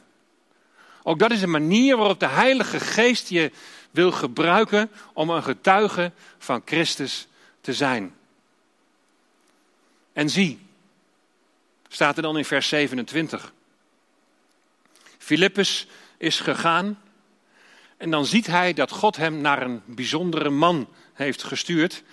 Ook 1.03 1.19
dat 1.19 1.31
is 1.31 1.41
een 1.41 1.51
manier 1.51 1.97
waarop 1.97 2.19
de 2.19 2.27
Heilige 2.27 2.79
Geest 2.79 3.29
je 3.29 3.51
wil 3.91 4.11
gebruiken 4.11 4.91
om 5.13 5.29
een 5.29 5.43
getuige 5.43 6.11
van 6.37 6.61
Christus 6.65 7.27
te 7.61 7.73
zijn. 7.73 8.15
En 10.13 10.29
zie, 10.29 10.64
staat 11.95 12.15
er 12.15 12.21
dan 12.21 12.37
in 12.37 12.45
vers 12.45 12.67
27. 12.67 13.53
Filippus 15.17 15.87
is 16.17 16.39
gegaan 16.39 17.01
en 17.97 18.11
dan 18.11 18.25
ziet 18.25 18.47
hij 18.47 18.73
dat 18.73 18.91
God 18.91 19.15
hem 19.15 19.41
naar 19.41 19.61
een 19.61 19.81
bijzondere 19.85 20.49
man 20.49 20.89
heeft 21.13 21.43
gestuurd, 21.43 22.03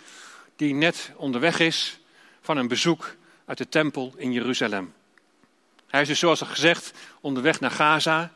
die 0.57 0.75
net 0.75 1.13
onderweg 1.17 1.59
is 1.59 1.99
van 2.41 2.57
een 2.57 2.69
bezoek 2.69 3.17
uit 3.45 3.59
de 3.59 3.69
tempel 3.69 4.13
in 4.17 4.33
Jeruzalem. 4.33 4.95
Hij 5.87 6.01
is 6.01 6.09
dus 6.09 6.19
zoals 6.19 6.41
al 6.41 6.47
gezegd 6.47 6.93
onderweg 7.21 7.61
naar 7.61 7.71
Gaza, 7.71 8.33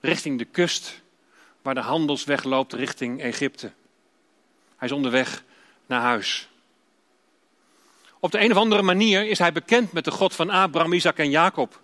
richting 0.00 0.38
de 0.38 0.44
kust 0.44 1.02
waar 1.62 1.74
de 1.74 1.80
handelsweg 1.80 2.44
loopt 2.44 2.72
richting 2.72 3.20
Egypte. 3.22 3.72
Hij 4.76 4.88
is 4.88 4.94
onderweg 4.94 5.42
naar 5.86 6.00
huis. 6.00 6.48
Op 8.20 8.30
de 8.32 8.40
een 8.40 8.50
of 8.50 8.56
andere 8.56 8.82
manier 8.82 9.28
is 9.28 9.38
hij 9.38 9.52
bekend 9.52 9.92
met 9.92 10.04
de 10.04 10.10
God 10.10 10.34
van 10.34 10.50
Abraham, 10.50 10.92
Isaac 10.92 11.18
en 11.18 11.30
Jacob. 11.30 11.80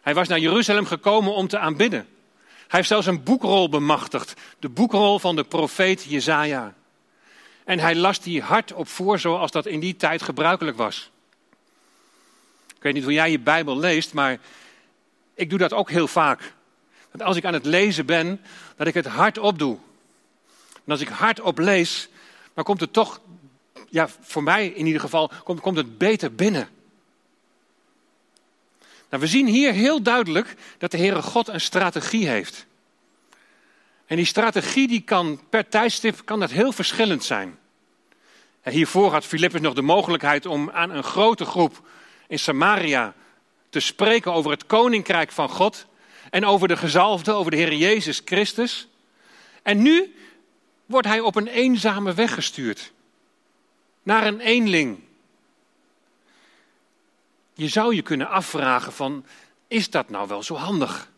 Hij 0.00 0.14
was 0.14 0.28
naar 0.28 0.38
Jeruzalem 0.38 0.86
gekomen 0.86 1.34
om 1.34 1.48
te 1.48 1.58
aanbidden. 1.58 2.06
Hij 2.44 2.78
heeft 2.78 2.88
zelfs 2.88 3.06
een 3.06 3.22
boekrol 3.22 3.68
bemachtigd, 3.68 4.34
de 4.58 4.68
boekrol 4.68 5.18
van 5.18 5.36
de 5.36 5.44
profeet 5.44 6.04
Jezaja. 6.04 6.74
En 7.64 7.78
hij 7.78 7.94
las 7.94 8.20
die 8.20 8.42
hardop 8.42 8.88
voor 8.88 9.18
zoals 9.18 9.50
dat 9.50 9.66
in 9.66 9.80
die 9.80 9.96
tijd 9.96 10.22
gebruikelijk 10.22 10.76
was. 10.76 11.10
Ik 12.76 12.82
weet 12.82 12.94
niet 12.94 13.02
hoe 13.02 13.12
jij 13.12 13.30
je 13.30 13.38
Bijbel 13.38 13.78
leest, 13.78 14.12
maar 14.12 14.38
ik 15.34 15.50
doe 15.50 15.58
dat 15.58 15.72
ook 15.72 15.90
heel 15.90 16.08
vaak. 16.08 16.52
Dat 17.10 17.22
als 17.22 17.36
ik 17.36 17.44
aan 17.44 17.54
het 17.54 17.64
lezen 17.64 18.06
ben, 18.06 18.40
dat 18.76 18.86
ik 18.86 18.94
het 18.94 19.06
hardop 19.06 19.58
doe. 19.58 19.78
En 20.74 20.92
als 20.92 21.00
ik 21.00 21.08
hardop 21.08 21.58
lees, 21.58 22.08
dan 22.54 22.64
komt 22.64 22.80
het 22.80 22.92
toch, 22.92 23.20
ja, 23.88 24.08
voor 24.20 24.42
mij 24.42 24.66
in 24.66 24.86
ieder 24.86 25.00
geval, 25.00 25.30
komt, 25.44 25.60
komt 25.60 25.76
het 25.76 25.98
beter 25.98 26.34
binnen. 26.34 26.68
Nou, 29.10 29.22
we 29.22 29.28
zien 29.28 29.46
hier 29.46 29.72
heel 29.72 30.02
duidelijk 30.02 30.54
dat 30.78 30.90
de 30.90 30.96
Heere 30.96 31.22
God 31.22 31.48
een 31.48 31.60
strategie 31.60 32.28
heeft. 32.28 32.66
En 34.06 34.16
die 34.16 34.24
strategie 34.24 34.88
die 34.88 35.00
kan 35.00 35.40
per 35.50 35.68
tijdstip 35.68 36.22
kan 36.24 36.40
dat 36.40 36.50
heel 36.50 36.72
verschillend 36.72 37.24
zijn. 37.24 37.58
En 38.60 38.72
hiervoor 38.72 39.12
had 39.12 39.24
Filippus 39.24 39.60
nog 39.60 39.74
de 39.74 39.82
mogelijkheid 39.82 40.46
om 40.46 40.70
aan 40.70 40.90
een 40.90 41.02
grote 41.02 41.44
groep 41.44 41.88
in 42.26 42.38
Samaria 42.38 43.14
te 43.70 43.80
spreken 43.80 44.32
over 44.32 44.50
het 44.50 44.66
koninkrijk 44.66 45.32
van 45.32 45.48
God 45.48 45.86
en 46.30 46.44
over 46.44 46.68
de 46.68 46.76
gezalfde, 46.76 47.32
over 47.32 47.50
de 47.50 47.56
Heer 47.56 47.74
Jezus 47.74 48.22
Christus. 48.24 48.88
En 49.62 49.82
nu 49.82 50.14
wordt 50.86 51.06
hij 51.06 51.20
op 51.20 51.36
een 51.36 51.46
eenzame 51.46 52.14
weg 52.14 52.34
gestuurd. 52.34 52.92
Naar 54.08 54.26
een 54.26 54.40
eenling. 54.40 55.00
Je 57.54 57.68
zou 57.68 57.94
je 57.94 58.02
kunnen 58.02 58.28
afvragen 58.28 58.92
van, 58.92 59.24
is 59.66 59.90
dat 59.90 60.08
nou 60.08 60.28
wel 60.28 60.42
zo 60.42 60.54
handig? 60.54 61.10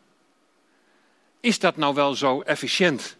Is 1.40 1.59
dat 1.59 1.76
nou 1.76 1.94
wel 1.94 2.14
zo 2.14 2.40
efficiënt? 2.40 3.16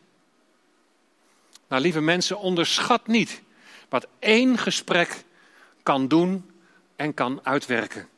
Nou, 1.69 1.83
lieve 1.83 2.01
mensen, 2.01 2.39
onderschat 2.39 3.07
niet 3.07 3.43
wat 3.89 4.07
één 4.19 4.59
gesprek 4.59 5.25
kan 5.83 6.09
doen 6.09 6.51
en 6.97 7.15
kan 7.15 7.41
uitwerken. 7.43 8.09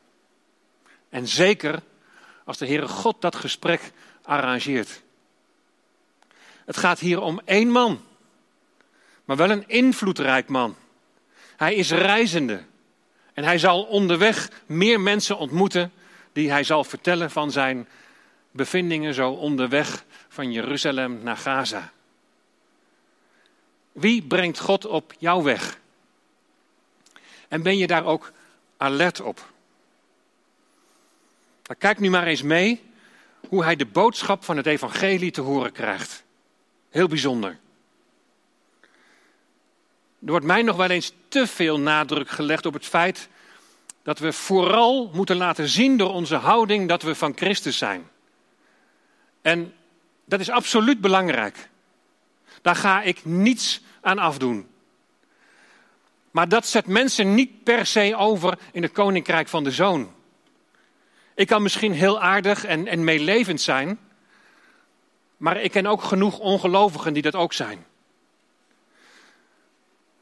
En 1.09 1.27
zeker 1.27 1.81
als 2.45 2.57
de 2.57 2.65
Heere 2.65 2.87
God 2.87 3.21
dat 3.21 3.35
gesprek 3.35 3.91
arrangeert. 4.23 5.01
Het 6.65 6.77
gaat 6.77 6.99
hier 6.99 7.21
om 7.21 7.41
één 7.45 7.69
man, 7.69 8.01
maar 9.25 9.37
wel 9.37 9.49
een 9.49 9.67
invloedrijk 9.67 10.49
man. 10.49 10.75
Hij 11.63 11.75
is 11.75 11.91
reizende 11.91 12.63
en 13.33 13.43
hij 13.43 13.57
zal 13.57 13.83
onderweg 13.83 14.49
meer 14.65 15.01
mensen 15.01 15.37
ontmoeten 15.37 15.91
die 16.33 16.51
hij 16.51 16.63
zal 16.63 16.83
vertellen 16.83 17.31
van 17.31 17.51
zijn 17.51 17.87
bevindingen 18.51 19.13
zo 19.13 19.31
onderweg 19.31 20.05
van 20.27 20.51
Jeruzalem 20.51 21.19
naar 21.23 21.37
Gaza. 21.37 21.91
Wie 23.91 24.21
brengt 24.21 24.59
God 24.59 24.85
op 24.85 25.13
jouw 25.19 25.41
weg? 25.41 25.79
En 27.47 27.61
ben 27.61 27.77
je 27.77 27.87
daar 27.87 28.05
ook 28.05 28.31
alert 28.77 29.21
op? 29.21 29.51
kijk 31.77 31.99
nu 31.99 32.09
maar 32.09 32.27
eens 32.27 32.41
mee 32.41 32.83
hoe 33.47 33.63
hij 33.63 33.75
de 33.75 33.85
boodschap 33.85 34.43
van 34.43 34.57
het 34.57 34.65
evangelie 34.65 35.31
te 35.31 35.41
horen 35.41 35.71
krijgt. 35.71 36.23
Heel 36.89 37.07
bijzonder. 37.07 37.57
Er 40.25 40.29
wordt 40.29 40.45
mij 40.45 40.61
nog 40.61 40.75
wel 40.75 40.89
eens 40.89 41.13
te 41.27 41.47
veel 41.47 41.79
nadruk 41.79 42.29
gelegd 42.29 42.65
op 42.65 42.73
het 42.73 42.85
feit 42.85 43.29
dat 44.03 44.19
we 44.19 44.33
vooral 44.33 45.09
moeten 45.13 45.35
laten 45.35 45.67
zien 45.67 45.97
door 45.97 46.13
onze 46.13 46.35
houding 46.35 46.87
dat 46.87 47.01
we 47.01 47.15
van 47.15 47.33
Christus 47.35 47.77
zijn. 47.77 48.09
En 49.41 49.73
dat 50.25 50.39
is 50.39 50.49
absoluut 50.49 51.01
belangrijk. 51.01 51.69
Daar 52.61 52.75
ga 52.75 53.01
ik 53.01 53.25
niets 53.25 53.81
aan 54.01 54.19
afdoen. 54.19 54.67
Maar 56.31 56.49
dat 56.49 56.65
zet 56.67 56.85
mensen 56.85 57.35
niet 57.35 57.63
per 57.63 57.85
se 57.85 58.15
over 58.15 58.57
in 58.71 58.81
het 58.81 58.91
koninkrijk 58.91 59.47
van 59.47 59.63
de 59.63 59.71
zoon. 59.71 60.13
Ik 61.35 61.47
kan 61.47 61.61
misschien 61.61 61.93
heel 61.93 62.21
aardig 62.21 62.65
en, 62.65 62.87
en 62.87 63.03
meelevend 63.03 63.61
zijn, 63.61 63.99
maar 65.37 65.61
ik 65.61 65.71
ken 65.71 65.85
ook 65.85 66.03
genoeg 66.03 66.39
ongelovigen 66.39 67.13
die 67.13 67.21
dat 67.21 67.35
ook 67.35 67.53
zijn. 67.53 67.85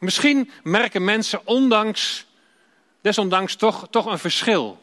Misschien 0.02 0.52
merken 0.64 1.04
mensen 1.04 1.42
ondanks, 1.48 2.26
desondanks 3.02 3.56
toch, 3.56 3.88
toch 3.90 4.06
een 4.06 4.20
verschil. 4.20 4.82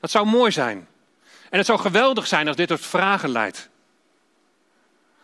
Dat 0.00 0.10
zou 0.10 0.26
mooi 0.26 0.52
zijn. 0.52 0.88
En 1.50 1.58
het 1.58 1.66
zou 1.66 1.78
geweldig 1.78 2.26
zijn 2.26 2.46
als 2.46 2.56
dit 2.56 2.68
tot 2.68 2.80
vragen 2.80 3.28
leidt. 3.28 3.68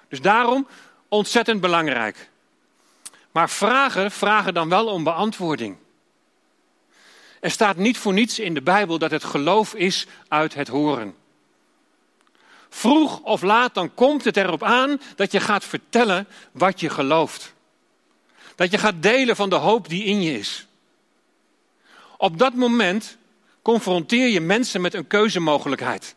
Dus 0.08 0.20
daarom 0.20 0.66
ontzettend 1.08 1.60
belangrijk. 1.60 2.30
Maar 3.30 3.50
vragen, 3.50 4.10
vragen 4.10 4.54
dan 4.54 4.68
wel 4.68 4.86
om 4.86 5.04
beantwoording. 5.04 5.76
Er 7.40 7.50
staat 7.50 7.76
niet 7.76 7.98
voor 7.98 8.12
niets 8.12 8.38
in 8.38 8.54
de 8.54 8.62
Bijbel 8.62 8.98
dat 8.98 9.10
het 9.10 9.24
geloof 9.24 9.74
is 9.74 10.06
uit 10.28 10.54
het 10.54 10.68
horen. 10.68 11.16
Vroeg 12.68 13.20
of 13.20 13.42
laat 13.42 13.74
dan 13.74 13.94
komt 13.94 14.24
het 14.24 14.36
erop 14.36 14.62
aan 14.62 15.00
dat 15.16 15.32
je 15.32 15.40
gaat 15.40 15.64
vertellen 15.64 16.28
wat 16.52 16.80
je 16.80 16.90
gelooft. 16.90 17.54
Dat 18.60 18.70
je 18.70 18.78
gaat 18.78 19.02
delen 19.02 19.36
van 19.36 19.50
de 19.50 19.56
hoop 19.56 19.88
die 19.88 20.04
in 20.04 20.22
je 20.22 20.38
is. 20.38 20.66
Op 22.16 22.38
dat 22.38 22.54
moment 22.54 23.16
confronteer 23.62 24.28
je 24.28 24.40
mensen 24.40 24.80
met 24.80 24.94
een 24.94 25.06
keuzemogelijkheid. 25.06 26.14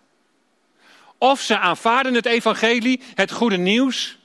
Of 1.17 1.41
ze 1.41 1.57
aanvaarden 1.57 2.13
het 2.13 2.25
evangelie, 2.25 3.01
het 3.15 3.31
goede 3.31 3.57
nieuws, 3.57 4.17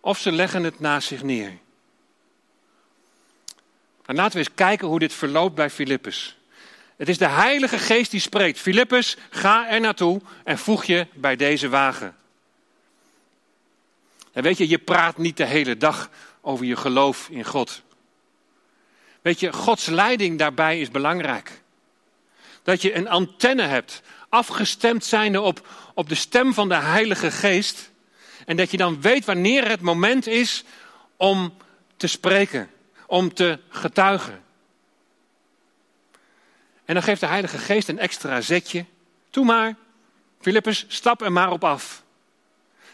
of 0.00 0.18
ze 0.18 0.32
leggen 0.32 0.62
het 0.64 0.80
naast 0.80 1.08
zich 1.08 1.22
neer. 1.22 1.58
En 4.06 4.14
laten 4.14 4.32
we 4.32 4.38
eens 4.38 4.54
kijken 4.54 4.88
hoe 4.88 4.98
dit 4.98 5.12
verloopt 5.12 5.54
bij 5.54 5.70
Filippus. 5.70 6.36
Het 6.96 7.08
is 7.08 7.18
de 7.18 7.28
Heilige 7.28 7.78
Geest 7.78 8.10
die 8.10 8.20
spreekt. 8.20 8.58
Filippus, 8.58 9.16
ga 9.30 9.68
er 9.68 9.80
naartoe 9.80 10.20
en 10.44 10.58
voeg 10.58 10.84
je 10.84 11.06
bij 11.14 11.36
deze 11.36 11.68
wagen. 11.68 12.16
En 14.32 14.42
weet 14.42 14.58
je, 14.58 14.68
je 14.68 14.78
praat 14.78 15.18
niet 15.18 15.36
de 15.36 15.46
hele 15.46 15.76
dag 15.76 16.10
over 16.40 16.64
je 16.66 16.76
geloof 16.76 17.28
in 17.28 17.44
God. 17.44 17.82
Weet 19.22 19.40
je, 19.40 19.52
Gods 19.52 19.86
leiding 19.86 20.38
daarbij 20.38 20.80
is 20.80 20.90
belangrijk. 20.90 21.62
Dat 22.62 22.82
je 22.82 22.94
een 22.94 23.08
antenne 23.08 23.62
hebt, 23.62 24.02
afgestemd 24.28 25.04
zijnde 25.04 25.40
op, 25.40 25.68
op 25.94 26.08
de 26.08 26.14
stem 26.14 26.54
van 26.54 26.68
de 26.68 26.74
Heilige 26.74 27.30
Geest. 27.30 27.90
En 28.46 28.56
dat 28.56 28.70
je 28.70 28.76
dan 28.76 29.00
weet 29.00 29.24
wanneer 29.24 29.68
het 29.68 29.80
moment 29.80 30.26
is 30.26 30.64
om 31.16 31.54
te 31.96 32.06
spreken, 32.06 32.70
om 33.06 33.34
te 33.34 33.58
getuigen. 33.68 34.42
En 36.84 36.94
dan 36.94 37.02
geeft 37.02 37.20
de 37.20 37.26
Heilige 37.26 37.58
Geest 37.58 37.88
een 37.88 37.98
extra 37.98 38.40
zetje. 38.40 38.84
Toe 39.30 39.44
maar, 39.44 39.74
Filippus, 40.40 40.84
stap 40.88 41.22
er 41.22 41.32
maar 41.32 41.50
op 41.50 41.64
af. 41.64 42.02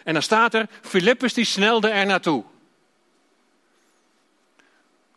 En 0.04 0.12
dan 0.12 0.22
staat 0.22 0.54
er, 0.54 0.68
Filippus 0.82 1.34
die 1.34 1.44
snelde 1.44 1.88
er 1.88 2.06
naartoe. 2.06 2.44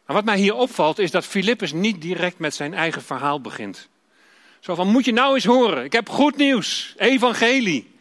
Maar 0.10 0.18
wat 0.18 0.28
mij 0.28 0.38
hier 0.38 0.56
opvalt 0.56 1.00
is 1.00 1.12
dat 1.12 1.26
Filippus 1.26 1.72
niet 1.72 2.02
direct 2.02 2.40
met 2.40 2.56
zijn 2.56 2.74
eigen 2.74 3.02
verhaal 3.02 3.42
begint. 3.42 3.88
Zo 4.60 4.76
van, 4.76 4.88
moet 4.88 5.06
je 5.06 5.14
nou 5.14 5.36
eens 5.36 5.46
horen, 5.46 5.84
ik 5.84 5.94
heb 5.94 6.10
goed 6.10 6.36
nieuws, 6.36 6.94
evangelie. 6.98 7.92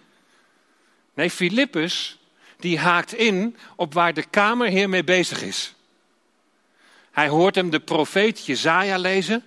Nee, 1.14 1.31
Filippus 1.31 2.18
die 2.57 2.79
haakt 2.79 3.12
in 3.12 3.57
op 3.77 3.94
waar 3.94 4.14
de 4.14 4.23
kamerheer 4.23 4.88
mee 4.88 5.05
bezig 5.05 5.42
is. 5.42 5.75
Hij 7.11 7.29
hoort 7.29 7.55
hem 7.55 7.71
de 7.71 7.81
profeet 7.81 8.47
Jezaja 8.47 8.99
lezen. 8.99 9.44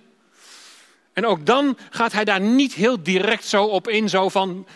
En 1.12 1.26
ook 1.26 1.46
dan 1.46 1.78
gaat 1.90 2.12
hij 2.12 2.24
daar 2.24 2.40
niet 2.40 2.74
heel 2.74 3.02
direct 3.02 3.44
zo 3.44 3.64
op 3.64 3.88
in, 3.88 4.08
zo 4.08 4.28
van, 4.28 4.66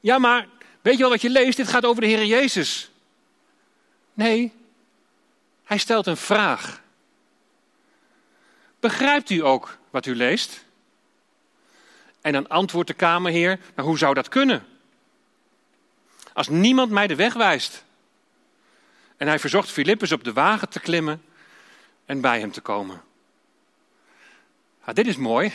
ja 0.00 0.18
maar, 0.18 0.46
weet 0.82 0.94
je 0.94 1.00
wel 1.00 1.10
wat 1.10 1.22
je 1.22 1.30
leest, 1.30 1.56
dit 1.56 1.68
gaat 1.68 1.84
over 1.84 2.02
de 2.02 2.08
Heer 2.08 2.24
Jezus. 2.24 2.90
Nee, 4.14 4.52
hij 5.64 5.78
stelt 5.78 6.06
een 6.06 6.16
vraag. 6.16 6.81
Begrijpt 8.82 9.30
u 9.30 9.44
ook 9.44 9.78
wat 9.90 10.06
u 10.06 10.16
leest? 10.16 10.64
En 12.20 12.32
dan 12.32 12.48
antwoordt 12.48 12.88
de 12.88 12.94
kamerheer, 12.94 13.58
nou 13.74 13.88
hoe 13.88 13.98
zou 13.98 14.14
dat 14.14 14.28
kunnen? 14.28 14.66
Als 16.32 16.48
niemand 16.48 16.90
mij 16.90 17.06
de 17.06 17.14
weg 17.14 17.34
wijst. 17.34 17.84
En 19.16 19.26
hij 19.26 19.38
verzocht 19.38 19.70
Filippus 19.70 20.12
op 20.12 20.24
de 20.24 20.32
wagen 20.32 20.68
te 20.68 20.80
klimmen 20.80 21.22
en 22.06 22.20
bij 22.20 22.40
hem 22.40 22.52
te 22.52 22.60
komen. 22.60 23.02
Nou, 24.80 24.94
dit 24.94 25.06
is 25.06 25.16
mooi. 25.16 25.52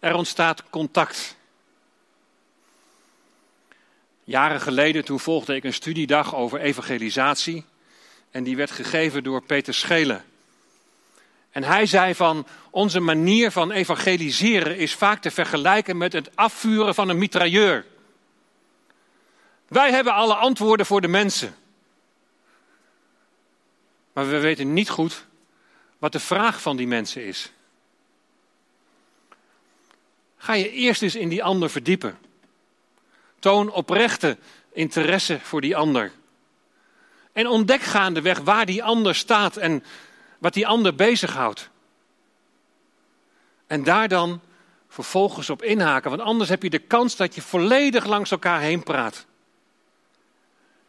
Er 0.00 0.14
ontstaat 0.14 0.70
contact. 0.70 1.36
Jaren 4.24 4.60
geleden 4.60 5.04
toen 5.04 5.20
volgde 5.20 5.54
ik 5.54 5.64
een 5.64 5.74
studiedag 5.74 6.34
over 6.34 6.60
evangelisatie. 6.60 7.64
En 8.30 8.44
die 8.44 8.56
werd 8.56 8.70
gegeven 8.70 9.22
door 9.22 9.42
Peter 9.42 9.74
Schelen. 9.74 10.24
En 11.50 11.62
hij 11.62 11.86
zei 11.86 12.14
van 12.14 12.46
onze 12.70 13.00
manier 13.00 13.50
van 13.50 13.70
evangeliseren 13.70 14.76
is 14.76 14.94
vaak 14.94 15.22
te 15.22 15.30
vergelijken 15.30 15.96
met 15.96 16.12
het 16.12 16.36
afvuren 16.36 16.94
van 16.94 17.08
een 17.08 17.18
mitrailleur. 17.18 17.86
Wij 19.68 19.90
hebben 19.90 20.12
alle 20.14 20.34
antwoorden 20.34 20.86
voor 20.86 21.00
de 21.00 21.08
mensen. 21.08 21.54
Maar 24.12 24.28
we 24.28 24.38
weten 24.38 24.72
niet 24.72 24.90
goed 24.90 25.26
wat 25.98 26.12
de 26.12 26.20
vraag 26.20 26.62
van 26.62 26.76
die 26.76 26.86
mensen 26.86 27.24
is. 27.24 27.52
Ga 30.36 30.52
je 30.52 30.70
eerst 30.70 31.02
eens 31.02 31.14
in 31.14 31.28
die 31.28 31.44
ander 31.44 31.70
verdiepen. 31.70 32.18
Toon 33.38 33.70
oprechte 33.70 34.36
interesse 34.72 35.40
voor 35.42 35.60
die 35.60 35.76
ander. 35.76 36.12
En 37.32 37.46
ontdek 37.46 37.80
gaandeweg 37.80 38.38
waar 38.38 38.66
die 38.66 38.82
ander 38.82 39.14
staat 39.14 39.56
en 39.56 39.84
wat 40.40 40.54
die 40.54 40.66
ander 40.66 40.94
bezighoudt. 40.94 41.70
En 43.66 43.84
daar 43.84 44.08
dan 44.08 44.40
vervolgens 44.88 45.50
op 45.50 45.62
inhaken, 45.62 46.10
want 46.10 46.22
anders 46.22 46.48
heb 46.48 46.62
je 46.62 46.70
de 46.70 46.78
kans 46.78 47.16
dat 47.16 47.34
je 47.34 47.42
volledig 47.42 48.04
langs 48.04 48.30
elkaar 48.30 48.60
heen 48.60 48.82
praat. 48.82 49.26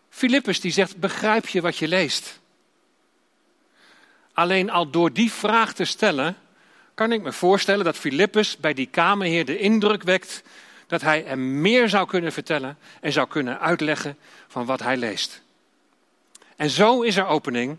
Filippus 0.09 0.59
die 0.59 0.71
zegt, 0.71 0.97
begrijp 0.97 1.47
je 1.47 1.61
wat 1.61 1.77
je 1.77 1.87
leest? 1.87 2.39
Alleen 4.33 4.69
al 4.69 4.89
door 4.89 5.13
die 5.13 5.31
vraag 5.31 5.73
te 5.73 5.85
stellen, 5.85 6.37
kan 6.93 7.11
ik 7.11 7.21
me 7.21 7.31
voorstellen 7.31 7.85
dat 7.85 7.97
Filippus 7.97 8.57
bij 8.57 8.73
die 8.73 8.87
kamerheer 8.87 9.45
de 9.45 9.57
indruk 9.57 10.03
wekt 10.03 10.43
dat 10.87 11.01
hij 11.01 11.23
hem 11.25 11.61
meer 11.61 11.89
zou 11.89 12.07
kunnen 12.07 12.31
vertellen 12.31 12.77
en 13.01 13.11
zou 13.11 13.27
kunnen 13.27 13.59
uitleggen 13.59 14.17
van 14.47 14.65
wat 14.65 14.79
hij 14.79 14.97
leest. 14.97 15.41
En 16.55 16.69
zo 16.69 17.01
is 17.01 17.15
er 17.15 17.25
opening 17.25 17.77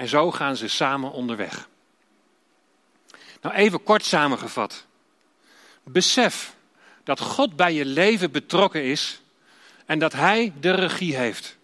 en 0.00 0.08
zo 0.08 0.30
gaan 0.30 0.56
ze 0.56 0.68
samen 0.68 1.12
onderweg. 1.12 1.68
Nou, 3.40 3.54
even 3.54 3.82
kort 3.82 4.04
samengevat. 4.04 4.86
Besef 5.84 6.54
dat 7.04 7.20
God 7.20 7.56
bij 7.56 7.74
je 7.74 7.84
leven 7.84 8.30
betrokken 8.30 8.84
is 8.84 9.22
en 9.86 9.98
dat 9.98 10.12
Hij 10.12 10.52
de 10.60 10.70
regie 10.70 11.16
heeft. 11.16 11.56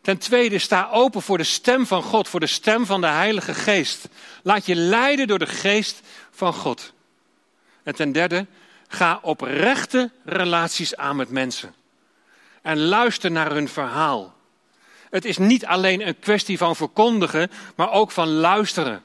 Ten 0.00 0.18
tweede, 0.18 0.58
sta 0.58 0.88
open 0.90 1.22
voor 1.22 1.38
de 1.38 1.44
stem 1.44 1.86
van 1.86 2.02
God, 2.02 2.28
voor 2.28 2.40
de 2.40 2.46
stem 2.46 2.86
van 2.86 3.00
de 3.00 3.06
Heilige 3.06 3.54
Geest. 3.54 4.08
Laat 4.42 4.66
je 4.66 4.74
leiden 4.74 5.26
door 5.26 5.38
de 5.38 5.46
Geest 5.46 6.00
van 6.30 6.54
God. 6.54 6.92
En 7.82 7.94
ten 7.94 8.12
derde, 8.12 8.46
ga 8.88 9.18
oprechte 9.22 10.10
relaties 10.24 10.96
aan 10.96 11.16
met 11.16 11.30
mensen. 11.30 11.74
En 12.62 12.78
luister 12.78 13.30
naar 13.30 13.52
hun 13.52 13.68
verhaal. 13.68 14.40
Het 15.12 15.24
is 15.24 15.38
niet 15.38 15.66
alleen 15.66 16.06
een 16.06 16.18
kwestie 16.18 16.58
van 16.58 16.76
verkondigen, 16.76 17.50
maar 17.76 17.90
ook 17.90 18.10
van 18.10 18.28
luisteren. 18.28 19.02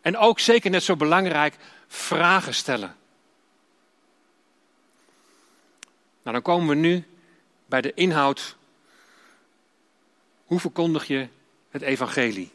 En 0.00 0.16
ook 0.16 0.40
zeker 0.40 0.70
net 0.70 0.82
zo 0.82 0.96
belangrijk, 0.96 1.56
vragen 1.86 2.54
stellen. 2.54 2.96
Nou, 6.22 6.32
dan 6.32 6.42
komen 6.42 6.68
we 6.68 6.74
nu 6.74 7.04
bij 7.66 7.80
de 7.80 7.94
inhoud. 7.94 8.56
Hoe 10.44 10.60
verkondig 10.60 11.06
je 11.06 11.28
het 11.70 11.82
evangelie? 11.82 12.50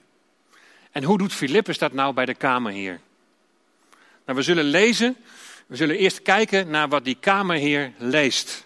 En 0.91 1.03
hoe 1.03 1.17
doet 1.17 1.33
Filippus 1.33 1.77
dat 1.77 1.93
nou 1.93 2.13
bij 2.13 2.25
de 2.25 2.35
kamerheer? 2.35 2.99
Nou, 4.25 4.37
we 4.37 4.43
zullen 4.43 4.65
lezen, 4.65 5.17
we 5.67 5.75
zullen 5.75 5.97
eerst 5.97 6.21
kijken 6.21 6.69
naar 6.69 6.89
wat 6.89 7.05
die 7.05 7.17
kamerheer 7.19 7.93
leest. 7.97 8.65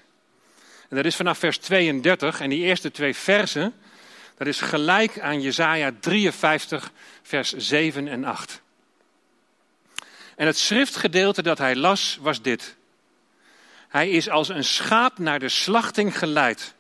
En 0.90 0.96
dat 0.96 1.06
is 1.06 1.16
vanaf 1.16 1.38
vers 1.38 1.58
32 1.58 2.40
en 2.40 2.50
die 2.50 2.64
eerste 2.64 2.92
twee 2.92 3.16
versen, 3.16 3.74
dat 4.38 4.48
is 4.48 4.62
gelijk 4.62 5.20
aan 5.20 5.42
Jesaja 5.42 5.92
53, 6.00 6.92
vers 7.22 7.54
7 7.54 8.08
en 8.08 8.24
8. 8.24 8.62
En 10.36 10.46
het 10.46 10.58
schriftgedeelte 10.58 11.42
dat 11.42 11.58
hij 11.58 11.76
las 11.76 12.18
was 12.22 12.42
dit. 12.42 12.76
Hij 13.88 14.10
is 14.10 14.30
als 14.30 14.50
een 14.50 14.64
schaap 14.64 15.18
naar 15.18 15.40
de 15.40 15.50
slachting 15.50 16.18
geleid. 16.18 16.74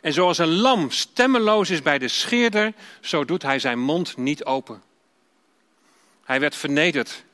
En 0.00 0.12
zoals 0.12 0.38
een 0.38 0.54
lam 0.54 0.90
stemmeloos 0.90 1.70
is 1.70 1.82
bij 1.82 1.98
de 1.98 2.08
scheerder, 2.08 2.72
zo 3.00 3.24
doet 3.24 3.42
hij 3.42 3.58
zijn 3.58 3.78
mond 3.78 4.16
niet 4.16 4.44
open. 4.44 4.82
Hij 6.24 6.40
werd 6.40 6.56
vernederd 6.56 7.24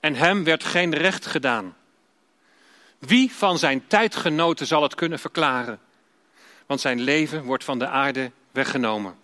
en 0.00 0.14
hem 0.14 0.44
werd 0.44 0.64
geen 0.64 0.94
recht 0.94 1.26
gedaan. 1.26 1.76
Wie 2.98 3.32
van 3.32 3.58
zijn 3.58 3.86
tijdgenoten 3.86 4.66
zal 4.66 4.82
het 4.82 4.94
kunnen 4.94 5.18
verklaren? 5.18 5.80
Want 6.66 6.80
zijn 6.80 7.00
leven 7.00 7.44
wordt 7.44 7.64
van 7.64 7.78
de 7.78 7.86
aarde 7.86 8.30
weggenomen. 8.50 9.16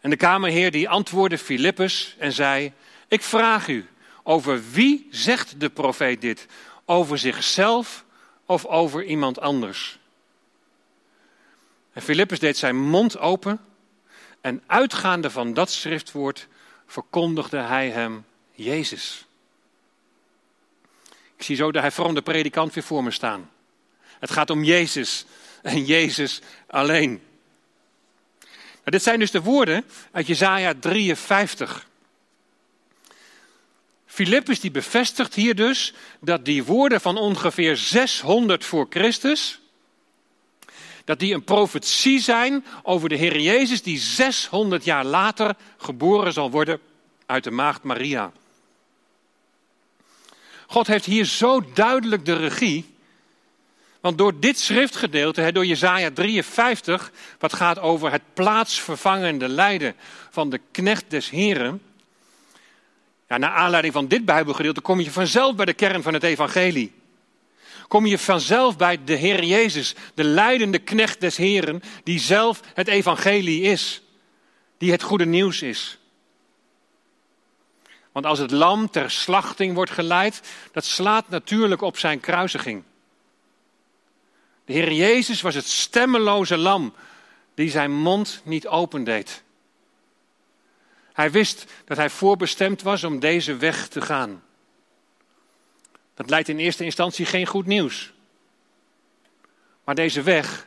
En 0.00 0.10
de 0.10 0.16
kamerheer 0.16 0.70
die 0.70 0.88
antwoordde 0.88 1.38
Filippus 1.38 2.16
en 2.18 2.32
zei: 2.32 2.72
Ik 3.08 3.22
vraag 3.22 3.68
u, 3.68 3.88
over 4.22 4.62
wie 4.70 5.08
zegt 5.10 5.60
de 5.60 5.70
profeet 5.70 6.20
dit? 6.20 6.46
over 6.84 7.18
zichzelf 7.18 8.04
of 8.46 8.66
over 8.66 9.04
iemand 9.04 9.40
anders. 9.40 9.98
En 11.92 12.02
Filippus 12.02 12.38
deed 12.38 12.56
zijn 12.56 12.76
mond 12.76 13.18
open 13.18 13.60
en 14.40 14.62
uitgaande 14.66 15.30
van 15.30 15.54
dat 15.54 15.70
schriftwoord 15.70 16.48
verkondigde 16.86 17.58
hij 17.58 17.90
hem 17.90 18.24
Jezus. 18.52 19.26
Ik 21.36 21.42
zie 21.42 21.56
zo 21.56 21.72
de 21.72 21.80
hervormde 21.80 22.22
predikant 22.22 22.74
weer 22.74 22.84
voor 22.84 23.04
me 23.04 23.10
staan. 23.10 23.50
Het 24.18 24.30
gaat 24.30 24.50
om 24.50 24.64
Jezus 24.64 25.26
en 25.62 25.84
Jezus 25.84 26.40
alleen. 26.66 27.22
Nou, 28.84 28.96
dit 28.96 29.02
zijn 29.02 29.18
dus 29.18 29.30
de 29.30 29.42
woorden 29.42 29.84
uit 30.12 30.26
Jesaja 30.26 30.74
53. 30.80 31.86
Filippus 34.06 34.60
die 34.60 34.70
bevestigt 34.70 35.34
hier 35.34 35.54
dus 35.54 35.94
dat 36.20 36.44
die 36.44 36.64
woorden 36.64 37.00
van 37.00 37.16
ongeveer 37.16 37.76
600 37.76 38.64
voor 38.64 38.86
Christus, 38.90 39.60
dat 41.04 41.18
die 41.18 41.34
een 41.34 41.44
profetie 41.44 42.20
zijn 42.20 42.64
over 42.82 43.08
de 43.08 43.14
Heer 43.14 43.40
Jezus 43.40 43.82
die 43.82 43.98
600 43.98 44.84
jaar 44.84 45.04
later 45.04 45.56
geboren 45.76 46.32
zal 46.32 46.50
worden 46.50 46.80
uit 47.26 47.44
de 47.44 47.50
maagd 47.50 47.82
Maria. 47.82 48.32
God 50.74 50.86
heeft 50.86 51.04
hier 51.04 51.24
zo 51.24 51.64
duidelijk 51.74 52.24
de 52.24 52.36
regie. 52.36 52.94
Want 54.00 54.18
door 54.18 54.40
dit 54.40 54.58
schriftgedeelte, 54.58 55.52
door 55.52 55.66
Jezaja 55.66 56.10
53, 56.10 57.12
wat 57.38 57.52
gaat 57.52 57.78
over 57.78 58.12
het 58.12 58.22
plaatsvervangende 58.32 59.48
lijden 59.48 59.94
van 60.30 60.50
de 60.50 60.60
knecht 60.70 61.04
des 61.08 61.30
Heren. 61.30 61.82
Ja, 63.28 63.36
naar 63.38 63.50
aanleiding 63.50 63.94
van 63.94 64.08
dit 64.08 64.24
Bijbelgedeelte 64.24 64.80
kom 64.80 65.00
je 65.00 65.10
vanzelf 65.10 65.54
bij 65.54 65.64
de 65.64 65.72
kern 65.72 66.02
van 66.02 66.14
het 66.14 66.22
evangelie. 66.22 66.92
Kom 67.88 68.06
je 68.06 68.18
vanzelf 68.18 68.76
bij 68.76 69.04
de 69.04 69.14
Heer 69.14 69.44
Jezus, 69.44 69.94
de 70.14 70.24
leidende 70.24 70.78
knecht 70.78 71.20
des 71.20 71.36
Heren, 71.36 71.82
die 72.04 72.18
zelf 72.18 72.60
het 72.74 72.88
evangelie 72.88 73.62
is. 73.62 74.02
Die 74.78 74.90
het 74.90 75.02
goede 75.02 75.26
nieuws 75.26 75.62
is. 75.62 75.98
Want 78.14 78.26
als 78.26 78.38
het 78.38 78.50
lam 78.50 78.90
ter 78.90 79.10
slachting 79.10 79.74
wordt 79.74 79.90
geleid, 79.90 80.42
dat 80.72 80.84
slaat 80.84 81.28
natuurlijk 81.28 81.80
op 81.82 81.98
zijn 81.98 82.20
kruisiging. 82.20 82.82
De 84.64 84.72
Heer 84.72 84.92
Jezus 84.92 85.40
was 85.40 85.54
het 85.54 85.66
stemmeloze 85.66 86.56
lam 86.56 86.94
die 87.54 87.70
zijn 87.70 87.92
mond 87.92 88.40
niet 88.44 88.66
opendeed. 88.66 89.42
Hij 91.12 91.30
wist 91.30 91.64
dat 91.84 91.96
hij 91.96 92.10
voorbestemd 92.10 92.82
was 92.82 93.04
om 93.04 93.18
deze 93.18 93.56
weg 93.56 93.88
te 93.88 94.00
gaan. 94.00 94.42
Dat 96.14 96.30
leidt 96.30 96.48
in 96.48 96.58
eerste 96.58 96.84
instantie 96.84 97.26
geen 97.26 97.46
goed 97.46 97.66
nieuws. 97.66 98.12
Maar 99.84 99.94
deze 99.94 100.22
weg, 100.22 100.66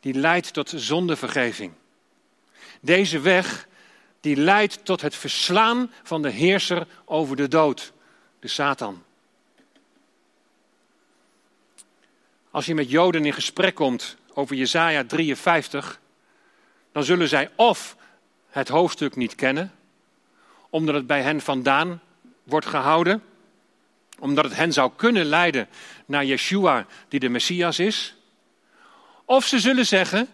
die 0.00 0.14
leidt 0.14 0.52
tot 0.52 0.72
zondevergeving. 0.74 1.72
Deze 2.80 3.20
weg 3.20 3.66
die 4.26 4.36
leidt 4.36 4.84
tot 4.84 5.00
het 5.00 5.16
verslaan 5.16 5.92
van 6.02 6.22
de 6.22 6.30
heerser 6.30 6.86
over 7.04 7.36
de 7.36 7.48
dood, 7.48 7.92
de 8.40 8.48
Satan. 8.48 9.02
Als 12.50 12.66
je 12.66 12.74
met 12.74 12.90
Joden 12.90 13.24
in 13.24 13.32
gesprek 13.32 13.74
komt 13.74 14.16
over 14.34 14.56
Jesaja 14.56 15.04
53, 15.04 16.00
dan 16.92 17.04
zullen 17.04 17.28
zij 17.28 17.50
of 17.56 17.96
het 18.48 18.68
hoofdstuk 18.68 19.16
niet 19.16 19.34
kennen, 19.34 19.72
omdat 20.70 20.94
het 20.94 21.06
bij 21.06 21.22
hen 21.22 21.40
vandaan 21.40 22.00
wordt 22.42 22.66
gehouden, 22.66 23.22
omdat 24.18 24.44
het 24.44 24.56
hen 24.56 24.72
zou 24.72 24.90
kunnen 24.96 25.24
leiden 25.24 25.68
naar 26.06 26.24
Yeshua, 26.24 26.86
die 27.08 27.20
de 27.20 27.28
Messias 27.28 27.78
is, 27.78 28.16
of 29.24 29.44
ze 29.44 29.58
zullen 29.58 29.86
zeggen 29.86 30.28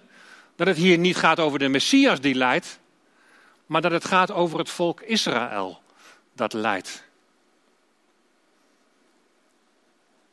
dat 0.56 0.66
het 0.66 0.76
hier 0.76 0.98
niet 0.98 1.16
gaat 1.16 1.40
over 1.40 1.58
de 1.58 1.68
Messias 1.68 2.20
die 2.20 2.34
leidt, 2.34 2.80
maar 3.72 3.82
dat 3.82 3.92
het 3.92 4.04
gaat 4.04 4.30
over 4.30 4.58
het 4.58 4.70
volk 4.70 5.00
Israël 5.00 5.82
dat 6.32 6.52
leidt. 6.52 7.04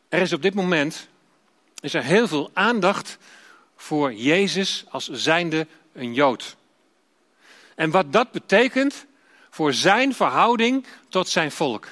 Er 0.10 0.22
is 0.22 0.34
op 0.34 0.42
dit 0.42 0.54
moment 0.54 1.08
is 1.80 1.94
er 1.94 2.04
heel 2.04 2.28
veel 2.28 2.50
aandacht 2.54 3.18
voor 3.76 4.14
Jezus 4.14 4.86
als 4.90 5.10
zijnde 5.10 5.68
een 5.94 6.14
Jood. 6.14 6.56
En 7.76 7.92
wat 7.92 8.14
dat 8.14 8.32
betekent 8.32 9.06
voor 9.50 9.74
zijn 9.74 10.14
verhouding 10.14 10.86
tot 11.10 11.30
zijn 11.30 11.52
volk. 11.52 11.88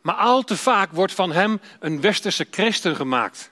Maar 0.00 0.14
al 0.14 0.42
te 0.42 0.56
vaak 0.56 0.92
wordt 0.92 1.12
van 1.12 1.32
hem 1.32 1.60
een 1.80 2.00
westerse 2.00 2.46
christen 2.50 2.96
gemaakt. 2.96 3.50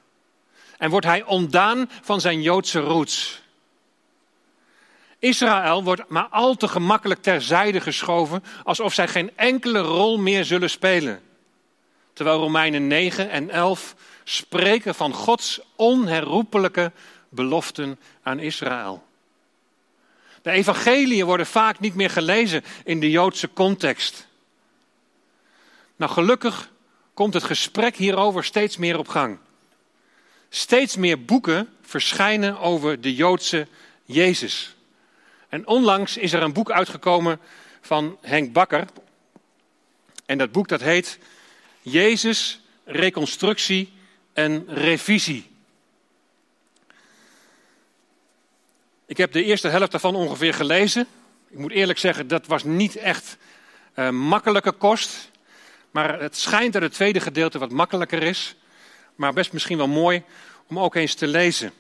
En 0.79 0.91
wordt 0.91 1.07
hij 1.07 1.23
ontdaan 1.23 1.91
van 2.03 2.21
zijn 2.21 2.43
Joodse 2.43 2.81
roots. 2.81 3.45
Israël 5.19 5.85
wordt 5.85 6.09
maar 6.09 6.29
al 6.31 6.55
te 6.55 6.69
gemakkelijk 6.69 7.23
terzijde 7.23 7.81
geschoven, 7.81 8.45
alsof 8.65 8.95
zij 8.95 9.09
geen 9.09 9.31
enkele 9.37 9.79
rol 9.79 10.19
meer 10.19 10.45
zullen 10.45 10.71
spelen. 10.71 11.21
Terwijl 12.13 12.39
Romeinen 12.39 12.87
9 12.87 13.31
en 13.31 13.51
11 13.51 13.95
spreken 14.25 14.95
van 14.95 15.13
Gods 15.13 15.61
onherroepelijke 15.77 16.93
beloften 17.29 17.99
aan 18.23 18.39
Israël. 18.39 19.05
De 20.43 20.51
evangeliën 20.51 21.27
worden 21.27 21.47
vaak 21.47 21.81
niet 21.81 21.95
meer 21.95 22.11
gelezen 22.11 22.65
in 22.85 23.01
de 23.01 23.11
Joodse 23.11 23.53
context. 23.53 24.27
Nou, 25.97 26.13
gelukkig 26.13 26.71
komt 27.15 27.35
het 27.35 27.45
gesprek 27.45 27.97
hierover 27.97 28.45
steeds 28.45 28.77
meer 28.77 28.99
op 28.99 29.09
gang. 29.09 29.39
Steeds 30.49 30.97
meer 30.97 31.25
boeken 31.25 31.69
verschijnen 31.83 32.59
over 32.61 33.01
de 33.01 33.15
Joodse 33.15 33.67
Jezus. 34.05 34.76
En 35.49 35.67
onlangs 35.67 36.17
is 36.17 36.33
er 36.33 36.43
een 36.43 36.53
boek 36.53 36.71
uitgekomen 36.71 37.41
van 37.81 38.19
Henk 38.21 38.53
Bakker. 38.53 38.87
En 40.27 40.39
dat 40.39 40.53
boek 40.53 40.69
dat 40.69 40.81
heet 40.81 41.19
Jezus, 41.83 42.61
Reconstructie 42.85 43.93
en 44.33 44.65
Revisie. 44.69 45.51
Ik 49.07 49.17
heb 49.17 49.33
de 49.33 49.45
eerste 49.45 49.69
helft 49.69 49.91
daarvan 49.91 50.15
ongeveer 50.15 50.55
gelezen. 50.55 51.07
Ik 51.49 51.59
moet 51.59 51.73
eerlijk 51.73 51.99
zeggen, 51.99 52.29
dat 52.29 52.47
was 52.47 52.65
niet 52.65 52.97
echt 52.97 53.37
uh, 53.95 54.11
makkelijke 54.11 54.73
kost. 54.73 55.31
Maar 55.91 56.21
het 56.21 56.37
schijnt 56.37 56.73
dat 56.73 56.83
het 56.83 56.93
tweede 56.93 57.21
gedeelte 57.21 57.59
wat 57.59 57.71
makkelijker 57.71 58.23
is. 58.23 58.57
Maar 59.15 59.33
best 59.33 59.53
misschien 59.53 59.77
wel 59.77 59.89
mooi 59.89 60.23
om 60.67 60.79
ook 60.79 60.95
eens 60.95 61.15
te 61.15 61.27
lezen. 61.27 61.73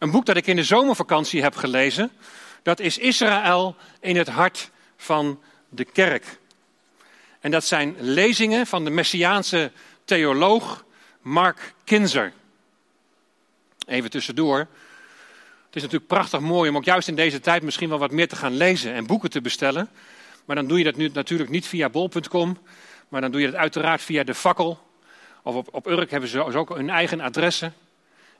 Een 0.00 0.10
boek 0.10 0.26
dat 0.26 0.36
ik 0.36 0.46
in 0.46 0.56
de 0.56 0.64
zomervakantie 0.64 1.42
heb 1.42 1.56
gelezen. 1.56 2.10
Dat 2.62 2.80
is 2.80 2.98
Israël 2.98 3.76
in 4.00 4.16
het 4.16 4.28
hart 4.28 4.70
van 4.96 5.40
de 5.68 5.84
kerk. 5.84 6.38
En 7.40 7.50
dat 7.50 7.64
zijn 7.64 7.96
lezingen 7.98 8.66
van 8.66 8.84
de 8.84 8.90
Messiaanse 8.90 9.72
theoloog 10.04 10.84
Mark 11.20 11.74
Kinzer. 11.84 12.32
Even 13.86 14.10
tussendoor. 14.10 14.58
Het 14.58 15.76
is 15.76 15.82
natuurlijk 15.82 16.10
prachtig 16.10 16.40
mooi 16.40 16.70
om 16.70 16.76
ook 16.76 16.84
juist 16.84 17.08
in 17.08 17.16
deze 17.16 17.40
tijd 17.40 17.62
misschien 17.62 17.88
wel 17.88 17.98
wat 17.98 18.12
meer 18.12 18.28
te 18.28 18.36
gaan 18.36 18.56
lezen 18.56 18.94
en 18.94 19.06
boeken 19.06 19.30
te 19.30 19.40
bestellen. 19.40 19.88
Maar 20.44 20.56
dan 20.56 20.66
doe 20.66 20.78
je 20.78 20.84
dat 20.84 20.96
nu 20.96 21.10
natuurlijk 21.12 21.50
niet 21.50 21.66
via 21.66 21.88
bol.com, 21.88 22.58
maar 23.08 23.20
dan 23.20 23.30
doe 23.30 23.40
je 23.40 23.46
dat 23.46 23.56
uiteraard 23.56 24.02
via 24.02 24.24
de 24.24 24.34
fakkel. 24.34 24.78
Of 25.42 25.54
op, 25.54 25.68
op 25.74 25.86
Urk 25.86 26.10
hebben 26.10 26.28
ze 26.28 26.42
ook 26.42 26.74
hun 26.74 26.90
eigen 26.90 27.20
adressen. 27.20 27.74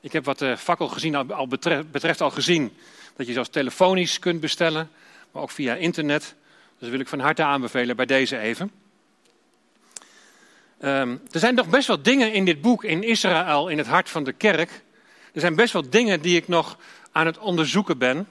Ik 0.01 0.11
heb 0.11 0.25
wat 0.25 0.39
de 0.39 0.57
fakkel 0.57 0.87
gezien, 0.87 1.15
al 1.15 1.47
betreft, 1.47 2.21
al 2.21 2.31
gezien 2.31 2.73
dat 3.15 3.27
je 3.27 3.33
zelfs 3.33 3.49
telefonisch 3.49 4.19
kunt 4.19 4.39
bestellen, 4.39 4.89
maar 5.31 5.41
ook 5.41 5.51
via 5.51 5.75
internet. 5.75 6.21
Dus 6.21 6.79
dat 6.79 6.89
wil 6.89 6.99
ik 6.99 7.07
van 7.07 7.19
harte 7.19 7.43
aanbevelen 7.43 7.95
bij 7.95 8.05
deze 8.05 8.37
even. 8.37 8.71
Um, 10.81 11.21
er 11.31 11.39
zijn 11.39 11.55
nog 11.55 11.69
best 11.69 11.87
wel 11.87 12.01
dingen 12.01 12.33
in 12.33 12.45
dit 12.45 12.61
boek, 12.61 12.83
in 12.83 13.03
Israël, 13.03 13.67
in 13.67 13.77
het 13.77 13.87
hart 13.87 14.09
van 14.09 14.23
de 14.23 14.33
kerk. 14.33 14.83
Er 15.33 15.39
zijn 15.39 15.55
best 15.55 15.73
wel 15.73 15.89
dingen 15.89 16.21
die 16.21 16.35
ik 16.35 16.47
nog 16.47 16.77
aan 17.11 17.25
het 17.25 17.37
onderzoeken 17.37 17.97
ben. 17.97 18.27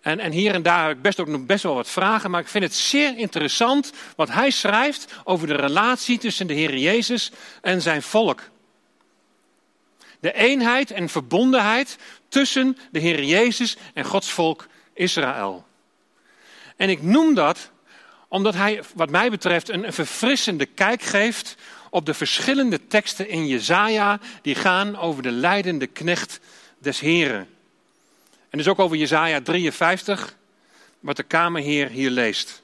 En, 0.00 0.18
en, 0.18 0.32
hier 0.32 0.54
en 0.54 0.62
daar 0.62 0.86
heb 0.86 0.96
ik 0.96 1.02
best 1.02 1.20
ook 1.20 1.26
nog 1.26 1.46
best 1.46 1.62
wel 1.62 1.74
wat 1.74 1.90
vragen, 1.90 2.30
maar 2.30 2.40
ik 2.40 2.48
vind 2.48 2.64
het 2.64 2.74
zeer 2.74 3.18
interessant 3.18 3.92
wat 4.16 4.30
hij 4.30 4.50
schrijft 4.50 5.12
over 5.24 5.46
de 5.46 5.56
relatie 5.56 6.18
tussen 6.18 6.46
de 6.46 6.54
Heer 6.54 6.76
Jezus 6.76 7.32
en 7.60 7.82
zijn 7.82 8.02
volk. 8.02 8.42
De 10.20 10.32
eenheid 10.32 10.90
en 10.90 11.08
verbondenheid 11.08 11.98
tussen 12.28 12.76
de 12.90 12.98
Heer 12.98 13.24
Jezus 13.24 13.76
en 13.94 14.04
Gods 14.04 14.30
volk 14.30 14.66
Israël. 14.92 15.66
En 16.76 16.88
ik 16.88 17.02
noem 17.02 17.34
dat 17.34 17.70
omdat 18.28 18.54
hij, 18.54 18.82
wat 18.94 19.10
mij 19.10 19.30
betreft, 19.30 19.68
een 19.68 19.92
verfrissende 19.92 20.66
kijk 20.66 21.02
geeft 21.02 21.56
op 21.90 22.06
de 22.06 22.14
verschillende 22.14 22.86
teksten 22.86 23.28
in 23.28 23.46
Jezaja 23.46 24.20
die 24.42 24.54
gaan 24.54 24.98
over 24.98 25.22
de 25.22 25.30
leidende 25.30 25.86
knecht 25.86 26.40
des 26.78 27.00
Heren. 27.00 27.48
En 28.50 28.58
dus 28.58 28.68
ook 28.68 28.78
over 28.78 28.96
Jezaja 28.96 29.40
53, 29.40 30.36
wat 31.00 31.16
de 31.16 31.22
Kamerheer 31.22 31.88
hier 31.88 32.10
leest. 32.10 32.62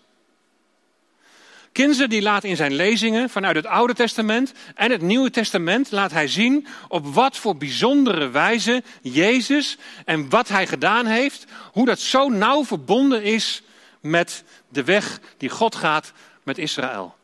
Kinzer 1.76 2.08
die 2.08 2.22
laat 2.22 2.44
in 2.44 2.56
zijn 2.56 2.74
lezingen 2.74 3.30
vanuit 3.30 3.56
het 3.56 3.66
Oude 3.66 3.94
Testament 3.94 4.52
en 4.74 4.90
het 4.90 5.02
Nieuwe 5.02 5.30
Testament 5.30 5.90
laat 5.90 6.12
hij 6.12 6.28
zien 6.28 6.66
op 6.88 7.06
wat 7.14 7.36
voor 7.36 7.56
bijzondere 7.56 8.28
wijze 8.28 8.82
Jezus 9.02 9.76
en 10.04 10.28
wat 10.28 10.48
hij 10.48 10.66
gedaan 10.66 11.06
heeft, 11.06 11.44
hoe 11.72 11.86
dat 11.86 12.00
zo 12.00 12.28
nauw 12.28 12.64
verbonden 12.64 13.22
is 13.22 13.62
met 14.00 14.44
de 14.68 14.84
weg 14.84 15.20
die 15.36 15.48
God 15.48 15.74
gaat 15.74 16.12
met 16.42 16.58
Israël. 16.58 17.16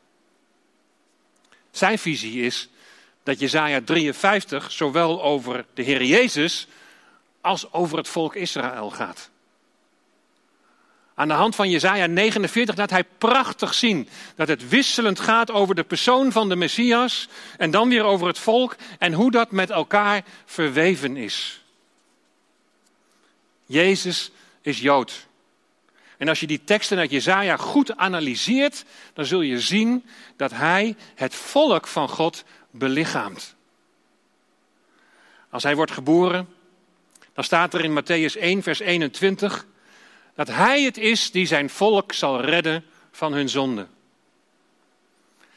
Zijn 1.70 1.98
visie 1.98 2.42
is 2.42 2.68
dat 3.22 3.40
Jezaja 3.40 3.80
53 3.84 4.72
zowel 4.72 5.22
over 5.22 5.64
de 5.74 5.82
Heer 5.82 6.04
Jezus 6.04 6.66
als 7.40 7.72
over 7.72 7.98
het 7.98 8.08
volk 8.08 8.34
Israël 8.34 8.90
gaat. 8.90 9.31
Aan 11.14 11.28
de 11.28 11.34
hand 11.34 11.54
van 11.54 11.70
Jezaja 11.70 12.06
49 12.06 12.76
laat 12.76 12.90
hij 12.90 13.04
prachtig 13.18 13.74
zien 13.74 14.08
dat 14.36 14.48
het 14.48 14.68
wisselend 14.68 15.20
gaat 15.20 15.50
over 15.50 15.74
de 15.74 15.84
persoon 15.84 16.32
van 16.32 16.48
de 16.48 16.56
Messias 16.56 17.28
en 17.56 17.70
dan 17.70 17.88
weer 17.88 18.04
over 18.04 18.26
het 18.26 18.38
volk 18.38 18.76
en 18.98 19.12
hoe 19.12 19.30
dat 19.30 19.50
met 19.50 19.70
elkaar 19.70 20.24
verweven 20.44 21.16
is. 21.16 21.64
Jezus 23.66 24.30
is 24.60 24.80
Jood. 24.80 25.26
En 26.16 26.28
als 26.28 26.40
je 26.40 26.46
die 26.46 26.64
teksten 26.64 26.98
uit 26.98 27.10
Jezaja 27.10 27.56
goed 27.56 27.96
analyseert, 27.96 28.84
dan 29.14 29.24
zul 29.24 29.40
je 29.40 29.60
zien 29.60 30.04
dat 30.36 30.50
hij 30.50 30.96
het 31.14 31.34
volk 31.34 31.86
van 31.86 32.08
God 32.08 32.44
belichaamt. 32.70 33.54
Als 35.50 35.62
hij 35.62 35.76
wordt 35.76 35.92
geboren, 35.92 36.48
dan 37.32 37.44
staat 37.44 37.74
er 37.74 37.84
in 37.84 38.02
Matthäus 38.02 38.40
1, 38.40 38.62
vers 38.62 38.80
21 38.80 39.66
dat 40.34 40.48
hij 40.48 40.82
het 40.82 40.98
is 40.98 41.30
die 41.30 41.46
zijn 41.46 41.70
volk 41.70 42.12
zal 42.12 42.40
redden 42.40 42.84
van 43.10 43.32
hun 43.32 43.48
zonde. 43.48 43.86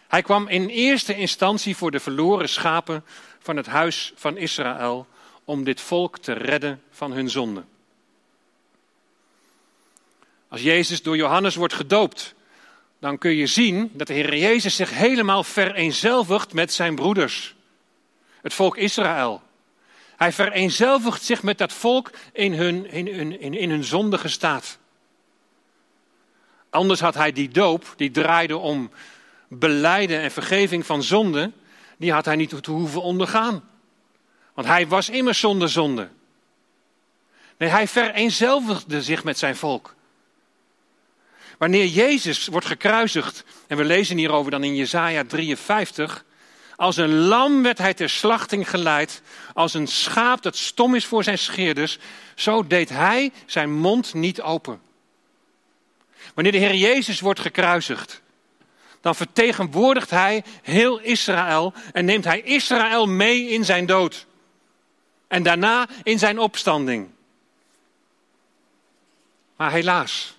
Hij 0.08 0.22
kwam 0.22 0.48
in 0.48 0.68
eerste 0.68 1.16
instantie 1.16 1.76
voor 1.76 1.92
de 1.92 2.00
verloren 2.00 2.50
schapen 2.50 3.04
van 3.40 3.58
het 3.58 3.66
huis 3.66 4.14
van 4.16 4.38
Israël 4.38 5.08
om 5.46 5.64
dit 5.64 5.82
volk 5.82 6.20
te 6.20 6.34
redden 6.34 6.82
van 6.92 7.12
hun 7.12 7.30
zonde. 7.30 7.64
Als 10.48 10.62
Jezus 10.62 11.02
door 11.02 11.16
Johannes 11.16 11.56
wordt 11.56 11.74
gedoopt, 11.74 12.34
dan 13.00 13.18
kun 13.18 13.36
je 13.36 13.48
zien 13.48 13.92
dat 13.94 14.08
de 14.08 14.14
Heer 14.14 14.38
Jezus 14.38 14.76
zich 14.76 14.90
helemaal 14.90 15.44
vereenzelvigt 15.44 16.54
met 16.54 16.74
zijn 16.74 16.96
broeders, 16.96 17.56
het 18.42 18.54
volk 18.54 18.78
Israël. 18.78 19.42
Hij 20.18 20.32
vereenzelvigt 20.32 21.24
zich 21.24 21.44
met 21.44 21.58
dat 21.58 21.74
volk 21.74 22.12
in 22.34 22.54
hun, 22.54 22.92
in, 22.92 23.08
in, 23.40 23.54
in, 23.54 23.70
hun 23.70 23.84
zondige 23.84 24.28
staat. 24.28 24.78
Anders 26.70 27.00
had 27.00 27.14
hij 27.14 27.32
die 27.32 27.50
doop, 27.50 27.94
die 27.96 28.12
draaide 28.12 28.58
om 28.58 28.92
beleiden 29.48 30.20
en 30.20 30.32
vergeving 30.32 30.86
van 30.86 31.04
zonde, 31.04 31.52
die 31.98 32.12
had 32.12 32.26
hij 32.26 32.36
niet 32.36 32.64
te 32.64 32.72
hoeven 32.72 33.02
ondergaan. 33.02 33.70
Want 34.54 34.68
hij 34.68 34.88
was 34.88 35.10
immers 35.10 35.40
zonder 35.40 35.70
zonde. 35.70 36.10
Nee, 37.58 37.70
hij 37.70 37.88
vereenzelvigde 37.88 39.02
zich 39.02 39.24
met 39.24 39.38
zijn 39.38 39.56
volk. 39.56 39.96
Wanneer 41.58 41.86
Jezus 41.86 42.48
wordt 42.48 42.66
gekruisigd, 42.66 43.44
en 43.68 43.78
we 43.78 43.84
lezen 43.84 44.18
hierover 44.18 44.52
dan 44.52 44.64
in 44.64 44.76
Jesaja 44.76 45.24
53, 45.24 46.25
als 46.76 46.98
een 46.98 47.16
lam 47.16 47.64
werd 47.64 47.78
hij 47.78 47.94
ter 47.94 48.10
slachting 48.10 48.70
geleid, 48.70 49.22
als 49.54 49.74
een 49.74 49.88
schaap 49.88 50.42
dat 50.42 50.56
stom 50.56 50.96
is 50.96 51.06
voor 51.06 51.24
zijn 51.24 51.38
scheerders, 51.38 51.98
zo 52.36 52.68
deed 52.68 52.90
hij 52.90 53.32
zijn 53.46 53.74
mond 53.74 54.14
niet 54.14 54.42
open. 54.42 54.82
Wanneer 56.34 56.52
de 56.52 56.58
Heer 56.58 56.76
Jezus 56.76 57.20
wordt 57.20 57.40
gekruisigd, 57.40 58.22
dan 59.02 59.16
vertegenwoordigt 59.16 60.10
hij 60.10 60.44
heel 60.62 61.00
Israël 61.00 61.74
en 61.94 62.06
neemt 62.06 62.26
hij 62.26 62.42
Israël 62.42 63.08
mee 63.08 63.50
in 63.50 63.66
zijn 63.66 63.86
dood. 63.86 64.26
En 65.28 65.44
daarna 65.44 65.88
in 66.04 66.20
zijn 66.20 66.40
opstanding. 66.40 67.10
Maar 69.56 69.72
helaas, 69.72 70.38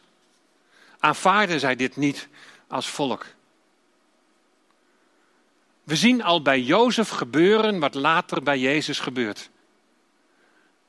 aanvaarden 0.98 1.60
zij 1.60 1.76
dit 1.76 1.96
niet 1.96 2.28
als 2.68 2.88
volk. 2.88 3.26
We 5.86 5.96
zien 5.96 6.22
al 6.22 6.42
bij 6.42 6.60
Jozef 6.60 7.08
gebeuren 7.08 7.78
wat 7.78 7.94
later 7.94 8.42
bij 8.42 8.58
Jezus 8.58 8.98
gebeurt. 8.98 9.50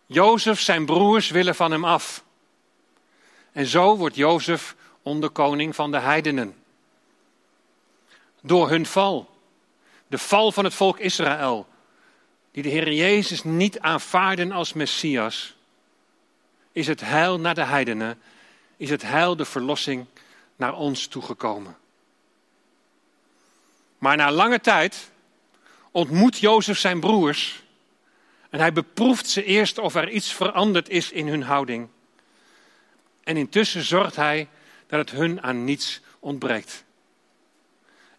Jozef, 0.06 0.60
zijn 0.60 0.86
broers 0.86 1.30
willen 1.30 1.56
van 1.56 1.72
hem 1.72 1.86
af. 1.86 2.24
En 3.52 3.66
zo 3.66 3.98
wordt 3.98 4.16
Jozef 4.16 4.76
onderkoning 5.02 5.76
van 5.76 5.92
de 5.92 6.00
heidenen. 6.00 6.56
Door 8.42 8.70
hun 8.70 8.86
val, 8.86 9.30
de 10.08 10.18
val 10.18 10.52
van 10.52 10.64
het 10.64 10.74
volk 10.74 11.00
Israël, 11.00 11.68
die 12.52 12.64
de 12.64 12.70
Heer 12.70 12.94
Jezus 12.94 13.44
niet 13.44 13.80
aanvaarden 13.80 14.52
als 14.52 14.74
Messias, 14.74 15.56
is 16.72 16.88
het 16.88 17.02
heil 17.02 17.40
naar 17.40 17.56
de 17.56 17.66
heidenen, 17.66 18.22
is 18.78 18.90
het 18.90 19.02
heil 19.02 19.36
de 19.36 19.46
verlossing 19.46 20.06
naar 20.56 20.74
ons 20.74 21.08
toegekomen. 21.08 21.78
Maar 23.98 24.18
na 24.18 24.32
lange 24.32 24.60
tijd 24.60 25.12
ontmoet 25.92 26.38
Jozef 26.38 26.80
zijn 26.80 27.00
broers 27.00 27.66
en 28.50 28.60
hij 28.60 28.74
beproeft 28.74 29.30
ze 29.30 29.44
eerst 29.44 29.78
of 29.78 29.96
er 29.96 30.10
iets 30.10 30.34
veranderd 30.34 30.90
is 30.90 31.12
in 31.12 31.28
hun 31.28 31.44
houding. 31.44 31.88
En 33.24 33.38
intussen 33.38 33.84
zorgt 33.84 34.16
hij 34.16 34.48
dat 34.88 35.00
het 35.00 35.12
hun 35.12 35.44
aan 35.44 35.64
niets 35.64 36.02
ontbreekt. 36.20 36.84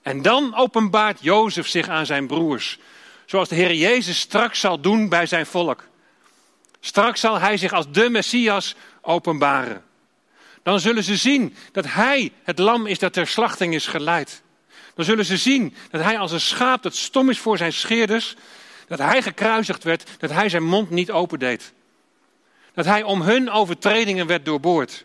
En 0.03 0.23
dan 0.23 0.55
openbaart 0.55 1.19
Jozef 1.23 1.69
zich 1.69 1.89
aan 1.89 2.07
zijn 2.07 2.27
broers, 2.27 2.79
zoals 3.27 3.49
de 3.49 3.55
Heer 3.55 3.75
Jezus 3.75 4.19
straks 4.19 4.61
zal 4.61 4.81
doen 4.81 5.09
bij 5.09 5.27
zijn 5.27 5.47
volk. 5.47 5.89
Straks 6.81 7.21
zal 7.21 7.39
hij 7.39 7.57
zich 7.57 7.73
als 7.73 7.91
de 7.91 8.11
Messias 8.11 8.75
openbaren. 9.01 9.85
Dan 10.63 10.81
zullen 10.81 11.05
ze 11.05 11.17
zien 11.17 11.57
dat 11.73 11.85
hij 11.85 12.33
het 12.43 12.59
lam 12.59 12.87
is 12.87 12.99
dat 12.99 13.13
ter 13.13 13.27
slachting 13.27 13.75
is 13.75 13.87
geleid. 13.87 14.43
Dan 14.99 15.07
zullen 15.07 15.25
ze 15.25 15.37
zien 15.37 15.75
dat 15.91 16.03
hij 16.03 16.19
als 16.19 16.33
een 16.33 16.41
schaap 16.41 16.83
dat 16.83 16.95
stom 16.95 17.31
is 17.31 17.39
voor 17.39 17.57
zijn 17.57 17.73
scheerders, 17.73 18.37
dat 18.87 18.99
hij 18.99 19.23
gekruisigd 19.23 19.85
werd, 19.85 20.11
dat 20.19 20.31
hij 20.31 20.49
zijn 20.49 20.65
mond 20.65 20.91
niet 20.91 21.11
opendeed. 21.11 21.73
Dat 22.73 22.85
hij 22.85 23.03
om 23.03 23.23
hun 23.23 23.51
overtredingen 23.51 24.27
werd 24.27 24.45
doorboord 24.45 25.05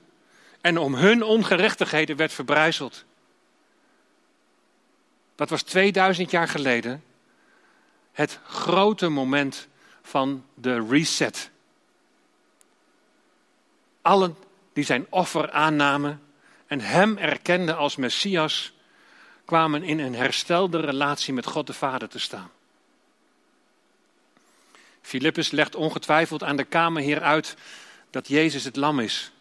en 0.62 0.78
om 0.78 0.96
hun 0.96 1.24
ongerechtigheden 1.24 2.16
werd 2.16 2.34
verbrijzeld. 2.34 3.06
Dat 5.36 5.50
was 5.50 5.62
2000 5.62 6.32
jaar 6.32 6.48
geleden 6.48 7.04
het 8.12 8.40
grote 8.44 9.10
moment 9.10 9.68
van 10.02 10.46
de 10.54 10.86
reset. 10.90 11.52
Allen 14.02 14.36
die 14.74 14.84
zijn 14.84 15.06
offer 15.10 15.52
aannamen 15.52 16.22
en 16.68 16.82
hem 16.82 17.18
erkenden 17.18 17.78
als 17.78 17.96
Messias, 17.96 18.74
kwamen 19.46 19.84
in 19.84 20.00
een 20.00 20.16
herstelde 20.16 20.80
relatie 20.80 21.34
met 21.34 21.46
God 21.46 21.68
de 21.68 21.74
Vader 21.74 22.10
te 22.10 22.20
staan. 22.20 22.52
Filippus 25.02 25.52
legt 25.52 25.76
ongetwijfeld 25.76 26.44
aan 26.44 26.56
de 26.56 26.64
Kamerheer 26.64 27.22
uit 27.22 27.56
dat 28.10 28.28
Jezus 28.28 28.64
het 28.64 28.76
lam 28.76 29.00
is 29.00 29.32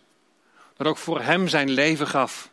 dat 0.76 0.86
ook 0.86 0.98
voor 0.98 1.20
hem 1.20 1.48
zijn 1.48 1.70
leven 1.70 2.06
gaf. 2.06 2.50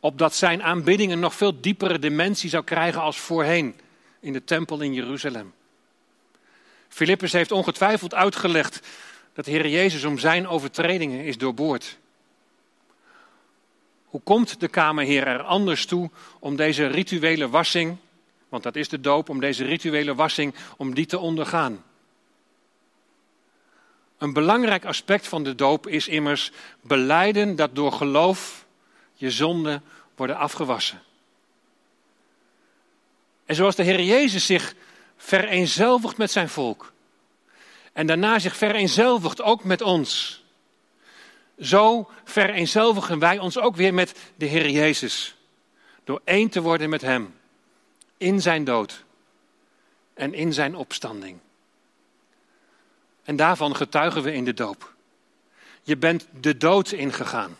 Opdat 0.00 0.34
zijn 0.34 0.62
aanbidding 0.62 1.12
een 1.12 1.20
nog 1.20 1.34
veel 1.34 1.60
diepere 1.60 1.98
dimensie 1.98 2.50
zou 2.50 2.64
krijgen 2.64 3.00
als 3.00 3.18
voorheen 3.18 3.80
in 4.20 4.32
de 4.32 4.44
tempel 4.44 4.80
in 4.80 4.94
Jeruzalem. 4.94 5.52
Filippus 6.88 7.32
heeft 7.32 7.52
ongetwijfeld 7.52 8.14
uitgelegd 8.14 8.80
dat 9.32 9.44
de 9.44 9.50
Heer 9.50 9.68
Jezus 9.68 10.04
om 10.04 10.18
zijn 10.18 10.48
overtredingen 10.48 11.24
is 11.24 11.38
doorboord. 11.38 11.98
Hoe 14.14 14.22
komt 14.22 14.60
de 14.60 14.68
Kamerheer 14.68 15.26
er 15.26 15.42
anders 15.42 15.86
toe 15.86 16.10
om 16.38 16.56
deze 16.56 16.86
rituele 16.86 17.48
wassing, 17.48 17.96
want 18.48 18.62
dat 18.62 18.76
is 18.76 18.88
de 18.88 19.00
doop, 19.00 19.28
om 19.28 19.40
deze 19.40 19.64
rituele 19.64 20.14
wassing, 20.14 20.54
om 20.76 20.94
die 20.94 21.06
te 21.06 21.18
ondergaan? 21.18 21.84
Een 24.18 24.32
belangrijk 24.32 24.84
aspect 24.84 25.28
van 25.28 25.42
de 25.42 25.54
doop 25.54 25.86
is 25.86 26.08
immers 26.08 26.52
beleiden 26.80 27.56
dat 27.56 27.74
door 27.74 27.92
geloof 27.92 28.64
je 29.14 29.30
zonden 29.30 29.82
worden 30.16 30.36
afgewassen. 30.36 31.02
En 33.44 33.54
zoals 33.54 33.76
de 33.76 33.82
Heer 33.82 34.02
Jezus 34.02 34.46
zich 34.46 34.74
vereenzelvigt 35.16 36.16
met 36.16 36.30
zijn 36.30 36.48
volk 36.48 36.92
en 37.92 38.06
daarna 38.06 38.38
zich 38.38 38.56
vereenzelvigt 38.56 39.42
ook 39.42 39.64
met 39.64 39.82
ons, 39.82 40.43
zo 41.60 42.10
vereenzelvigen 42.24 43.18
wij 43.18 43.38
ons 43.38 43.58
ook 43.58 43.76
weer 43.76 43.94
met 43.94 44.14
de 44.36 44.46
Heer 44.46 44.70
Jezus. 44.70 45.36
Door 46.04 46.20
één 46.24 46.48
te 46.48 46.60
worden 46.60 46.90
met 46.90 47.00
Hem 47.00 47.34
in 48.16 48.40
zijn 48.40 48.64
dood 48.64 49.04
en 50.14 50.34
in 50.34 50.52
zijn 50.52 50.76
opstanding. 50.76 51.38
En 53.24 53.36
daarvan 53.36 53.76
getuigen 53.76 54.22
we 54.22 54.32
in 54.32 54.44
de 54.44 54.54
doop. 54.54 54.94
Je 55.82 55.96
bent 55.96 56.26
de 56.40 56.56
dood 56.56 56.92
ingegaan. 56.92 57.58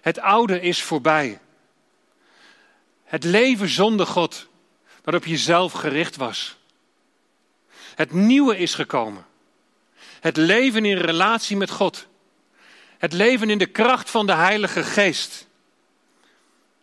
Het 0.00 0.18
oude 0.18 0.60
is 0.60 0.82
voorbij. 0.82 1.40
Het 3.04 3.24
leven 3.24 3.68
zonder 3.68 4.06
God, 4.06 4.48
dat 5.02 5.14
op 5.14 5.24
jezelf 5.24 5.72
gericht 5.72 6.16
was. 6.16 6.56
Het 7.94 8.12
nieuwe 8.12 8.58
is 8.58 8.74
gekomen. 8.74 9.26
Het 10.20 10.36
leven 10.36 10.84
in 10.84 10.96
relatie 10.96 11.56
met 11.56 11.70
God. 11.70 12.06
Het 13.04 13.12
leven 13.12 13.50
in 13.50 13.58
de 13.58 13.66
kracht 13.66 14.10
van 14.10 14.26
de 14.26 14.32
Heilige 14.32 14.82
Geest. 14.82 15.46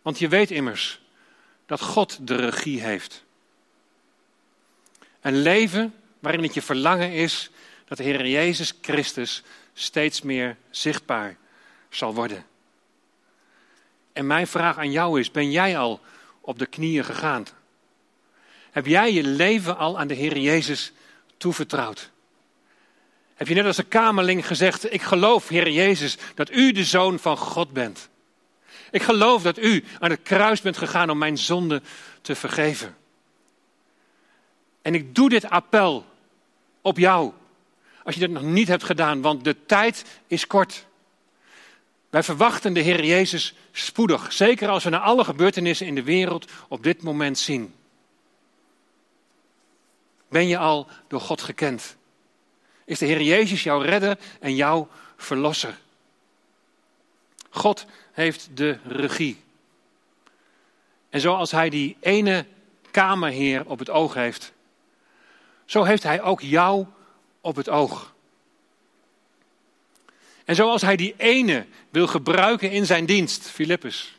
Want 0.02 0.18
je 0.18 0.28
weet 0.28 0.50
immers 0.50 1.00
dat 1.66 1.80
God 1.80 2.26
de 2.26 2.34
regie 2.34 2.80
heeft. 2.80 3.24
Een 5.20 5.36
leven 5.36 5.94
waarin 6.18 6.42
het 6.42 6.54
je 6.54 6.62
verlangen 6.62 7.12
is 7.12 7.50
dat 7.84 7.98
de 7.98 8.04
Heer 8.04 8.26
Jezus 8.26 8.72
Christus 8.80 9.42
steeds 9.74 10.22
meer 10.22 10.56
zichtbaar 10.70 11.36
zal 11.90 12.14
worden. 12.14 12.46
En 14.12 14.26
mijn 14.26 14.46
vraag 14.46 14.78
aan 14.78 14.90
jou 14.90 15.20
is: 15.20 15.30
ben 15.30 15.50
jij 15.50 15.78
al 15.78 16.00
op 16.40 16.58
de 16.58 16.66
knieën 16.66 17.04
gegaan? 17.04 17.46
Heb 18.70 18.86
jij 18.86 19.12
je 19.12 19.24
leven 19.24 19.76
al 19.76 19.98
aan 19.98 20.08
de 20.08 20.14
Heer 20.14 20.38
Jezus 20.38 20.92
toevertrouwd? 21.36 22.11
Heb 23.42 23.50
je 23.50 23.56
net 23.56 23.66
als 23.66 23.78
een 23.78 23.88
kamerling 23.88 24.46
gezegd: 24.46 24.92
Ik 24.92 25.02
geloof, 25.02 25.48
Heer 25.48 25.70
Jezus, 25.70 26.16
dat 26.34 26.50
u 26.50 26.72
de 26.72 26.84
zoon 26.84 27.18
van 27.18 27.36
God 27.36 27.72
bent. 27.72 28.08
Ik 28.90 29.02
geloof 29.02 29.42
dat 29.42 29.58
u 29.58 29.84
aan 29.98 30.10
het 30.10 30.22
kruis 30.22 30.60
bent 30.60 30.76
gegaan 30.76 31.10
om 31.10 31.18
mijn 31.18 31.38
zonde 31.38 31.82
te 32.20 32.34
vergeven. 32.34 32.96
En 34.82 34.94
ik 34.94 35.14
doe 35.14 35.28
dit 35.28 35.50
appel 35.50 36.06
op 36.80 36.98
jou. 36.98 37.32
Als 38.04 38.14
je 38.14 38.20
dat 38.20 38.30
nog 38.30 38.42
niet 38.42 38.68
hebt 38.68 38.84
gedaan, 38.84 39.20
want 39.20 39.44
de 39.44 39.66
tijd 39.66 40.04
is 40.26 40.46
kort. 40.46 40.86
Wij 42.10 42.22
verwachten 42.22 42.72
de 42.72 42.80
Heer 42.80 43.04
Jezus 43.04 43.54
spoedig, 43.72 44.32
zeker 44.32 44.68
als 44.68 44.84
we 44.84 44.90
naar 44.90 45.00
alle 45.00 45.24
gebeurtenissen 45.24 45.86
in 45.86 45.94
de 45.94 46.02
wereld 46.02 46.50
op 46.68 46.82
dit 46.82 47.02
moment 47.02 47.38
zien. 47.38 47.74
Ben 50.28 50.48
je 50.48 50.58
al 50.58 50.86
door 51.08 51.20
God 51.20 51.42
gekend? 51.42 51.96
Is 52.84 52.98
de 52.98 53.06
Heer 53.06 53.22
Jezus 53.22 53.62
jouw 53.62 53.80
redder 53.80 54.18
en 54.40 54.54
jouw 54.54 54.88
verlosser? 55.16 55.78
God 57.50 57.86
heeft 58.12 58.48
de 58.54 58.78
regie. 58.84 59.42
En 61.10 61.20
zoals 61.20 61.50
hij 61.50 61.70
die 61.70 61.96
ene 62.00 62.46
kamerheer 62.90 63.66
op 63.66 63.78
het 63.78 63.90
oog 63.90 64.14
heeft, 64.14 64.52
zo 65.64 65.82
heeft 65.82 66.02
hij 66.02 66.22
ook 66.22 66.40
jou 66.40 66.86
op 67.40 67.56
het 67.56 67.68
oog. 67.68 68.12
En 70.44 70.54
zoals 70.54 70.82
hij 70.82 70.96
die 70.96 71.14
ene 71.16 71.66
wil 71.90 72.06
gebruiken 72.06 72.70
in 72.70 72.86
zijn 72.86 73.06
dienst, 73.06 73.48
Filippus, 73.48 74.16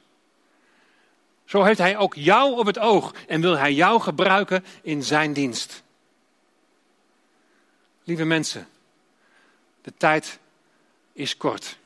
zo 1.45 1.63
heeft 1.63 1.79
hij 1.79 1.97
ook 1.97 2.15
jou 2.15 2.57
op 2.57 2.65
het 2.65 2.79
oog 2.79 3.13
en 3.27 3.41
wil 3.41 3.57
hij 3.57 3.73
jou 3.73 4.01
gebruiken 4.01 4.65
in 4.81 5.03
zijn 5.03 5.33
dienst. 5.33 5.83
Lieve 8.03 8.23
mensen, 8.23 8.67
de 9.81 9.93
tijd 9.97 10.39
is 11.13 11.37
kort. 11.37 11.77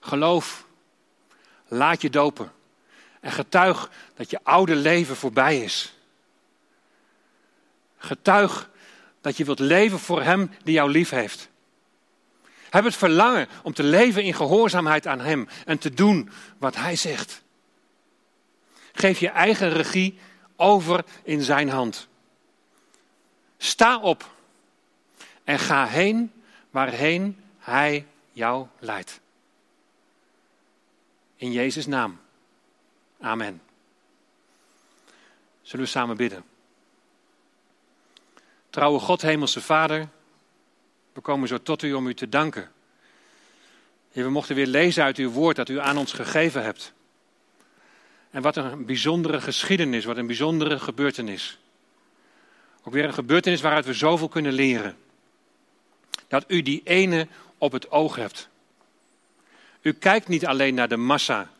Geloof, 0.00 0.66
laat 1.68 2.02
je 2.02 2.10
dopen 2.10 2.52
en 3.20 3.32
getuig 3.32 3.90
dat 4.14 4.30
je 4.30 4.40
oude 4.42 4.74
leven 4.74 5.16
voorbij 5.16 5.62
is. 5.62 5.94
Getuig 7.96 8.70
dat 9.20 9.36
je 9.36 9.44
wilt 9.44 9.58
leven 9.58 9.98
voor 9.98 10.22
Hem 10.22 10.50
die 10.62 10.74
jou 10.74 10.90
lief 10.90 11.10
heeft. 11.10 11.48
Heb 12.70 12.84
het 12.84 12.96
verlangen 12.96 13.48
om 13.62 13.72
te 13.72 13.82
leven 13.82 14.22
in 14.22 14.34
gehoorzaamheid 14.34 15.06
aan 15.06 15.20
Hem 15.20 15.48
en 15.66 15.78
te 15.78 15.94
doen 15.94 16.30
wat 16.58 16.76
Hij 16.76 16.96
zegt. 16.96 17.42
Geef 18.92 19.18
je 19.18 19.28
eigen 19.28 19.70
regie 19.70 20.18
over 20.56 21.04
in 21.22 21.42
Zijn 21.42 21.68
hand. 21.68 22.08
Sta 23.64 23.98
op 23.98 24.30
en 25.44 25.58
ga 25.58 25.86
heen 25.86 26.32
waarheen 26.70 27.44
Hij 27.58 28.06
jou 28.32 28.66
leidt. 28.78 29.20
In 31.36 31.52
Jezus' 31.52 31.86
naam. 31.86 32.20
Amen. 33.20 33.62
Zullen 35.62 35.84
we 35.84 35.90
samen 35.90 36.16
bidden? 36.16 36.44
Trouwe 38.70 38.98
God, 38.98 39.22
Hemelse 39.22 39.60
Vader, 39.60 40.08
we 41.12 41.20
komen 41.20 41.48
zo 41.48 41.62
tot 41.62 41.82
u 41.82 41.92
om 41.92 42.06
u 42.06 42.14
te 42.14 42.28
danken. 42.28 42.72
we 44.12 44.30
mochten 44.30 44.54
weer 44.54 44.66
lezen 44.66 45.04
uit 45.04 45.16
uw 45.16 45.30
woord 45.30 45.56
dat 45.56 45.68
u 45.68 45.80
aan 45.80 45.98
ons 45.98 46.12
gegeven 46.12 46.62
hebt. 46.62 46.92
En 48.30 48.42
wat 48.42 48.56
een 48.56 48.86
bijzondere 48.86 49.40
geschiedenis, 49.40 50.04
wat 50.04 50.16
een 50.16 50.26
bijzondere 50.26 50.78
gebeurtenis. 50.78 51.58
Ook 52.84 52.92
weer 52.92 53.04
een 53.04 53.14
gebeurtenis 53.14 53.60
waaruit 53.60 53.84
we 53.84 53.92
zoveel 53.92 54.28
kunnen 54.28 54.52
leren. 54.52 54.96
Dat 56.28 56.44
u 56.48 56.62
die 56.62 56.80
ene 56.84 57.28
op 57.58 57.72
het 57.72 57.90
oog 57.90 58.16
hebt. 58.16 58.48
U 59.80 59.92
kijkt 59.92 60.28
niet 60.28 60.46
alleen 60.46 60.74
naar 60.74 60.88
de 60.88 60.96
massa. 60.96 61.50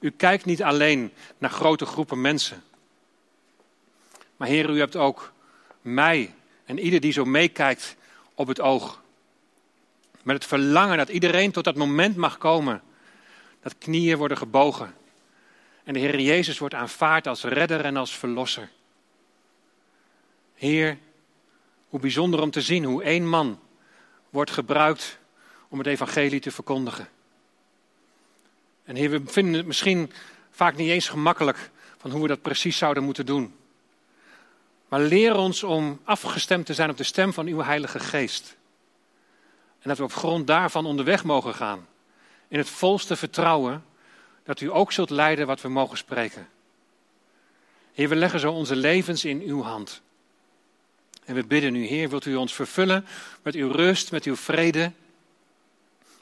U 0.00 0.10
kijkt 0.10 0.44
niet 0.44 0.62
alleen 0.62 1.12
naar 1.38 1.50
grote 1.50 1.86
groepen 1.86 2.20
mensen. 2.20 2.62
Maar 4.36 4.48
Heer, 4.48 4.70
u 4.70 4.78
hebt 4.78 4.96
ook 4.96 5.32
mij 5.80 6.34
en 6.64 6.78
ieder 6.78 7.00
die 7.00 7.12
zo 7.12 7.24
meekijkt 7.24 7.96
op 8.34 8.46
het 8.46 8.60
oog. 8.60 9.02
Met 10.22 10.36
het 10.36 10.44
verlangen 10.44 10.96
dat 10.96 11.08
iedereen 11.08 11.52
tot 11.52 11.64
dat 11.64 11.76
moment 11.76 12.16
mag 12.16 12.38
komen. 12.38 12.82
Dat 13.62 13.78
knieën 13.78 14.16
worden 14.16 14.36
gebogen. 14.36 14.94
En 15.84 15.92
de 15.92 15.98
Heer 15.98 16.20
Jezus 16.20 16.58
wordt 16.58 16.74
aanvaard 16.74 17.26
als 17.26 17.44
redder 17.44 17.84
en 17.84 17.96
als 17.96 18.16
verlosser. 18.16 18.70
Heer, 20.58 20.98
hoe 21.88 22.00
bijzonder 22.00 22.40
om 22.40 22.50
te 22.50 22.60
zien 22.60 22.84
hoe 22.84 23.02
één 23.02 23.28
man 23.28 23.60
wordt 24.30 24.50
gebruikt 24.50 25.18
om 25.68 25.78
het 25.78 25.86
evangelie 25.86 26.40
te 26.40 26.50
verkondigen. 26.50 27.08
En 28.84 28.96
Heer, 28.96 29.10
we 29.10 29.22
vinden 29.26 29.54
het 29.54 29.66
misschien 29.66 30.12
vaak 30.50 30.76
niet 30.76 30.88
eens 30.88 31.08
gemakkelijk 31.08 31.70
van 31.98 32.10
hoe 32.10 32.22
we 32.22 32.28
dat 32.28 32.42
precies 32.42 32.78
zouden 32.78 33.02
moeten 33.02 33.26
doen. 33.26 33.54
Maar 34.88 35.00
leer 35.00 35.36
ons 35.36 35.62
om 35.62 36.00
afgestemd 36.04 36.66
te 36.66 36.74
zijn 36.74 36.90
op 36.90 36.96
de 36.96 37.04
stem 37.04 37.32
van 37.32 37.46
uw 37.46 37.62
Heilige 37.62 38.00
Geest. 38.00 38.56
En 39.80 39.88
dat 39.88 39.98
we 39.98 40.04
op 40.04 40.12
grond 40.12 40.46
daarvan 40.46 40.86
onderweg 40.86 41.24
mogen 41.24 41.54
gaan. 41.54 41.86
In 42.48 42.58
het 42.58 42.68
volste 42.68 43.16
vertrouwen 43.16 43.84
dat 44.44 44.60
u 44.60 44.72
ook 44.72 44.92
zult 44.92 45.10
leiden 45.10 45.46
wat 45.46 45.60
we 45.60 45.68
mogen 45.68 45.96
spreken. 45.96 46.48
Heer, 47.92 48.08
we 48.08 48.16
leggen 48.16 48.40
zo 48.40 48.52
onze 48.52 48.76
levens 48.76 49.24
in 49.24 49.40
uw 49.40 49.62
hand. 49.62 50.02
En 51.28 51.34
we 51.34 51.44
bidden 51.44 51.74
u, 51.74 51.86
Heer, 51.86 52.08
wilt 52.08 52.24
u 52.24 52.36
ons 52.36 52.54
vervullen 52.54 53.06
met 53.42 53.54
uw 53.54 53.70
rust, 53.70 54.10
met 54.10 54.24
uw 54.24 54.36
vrede, 54.36 54.92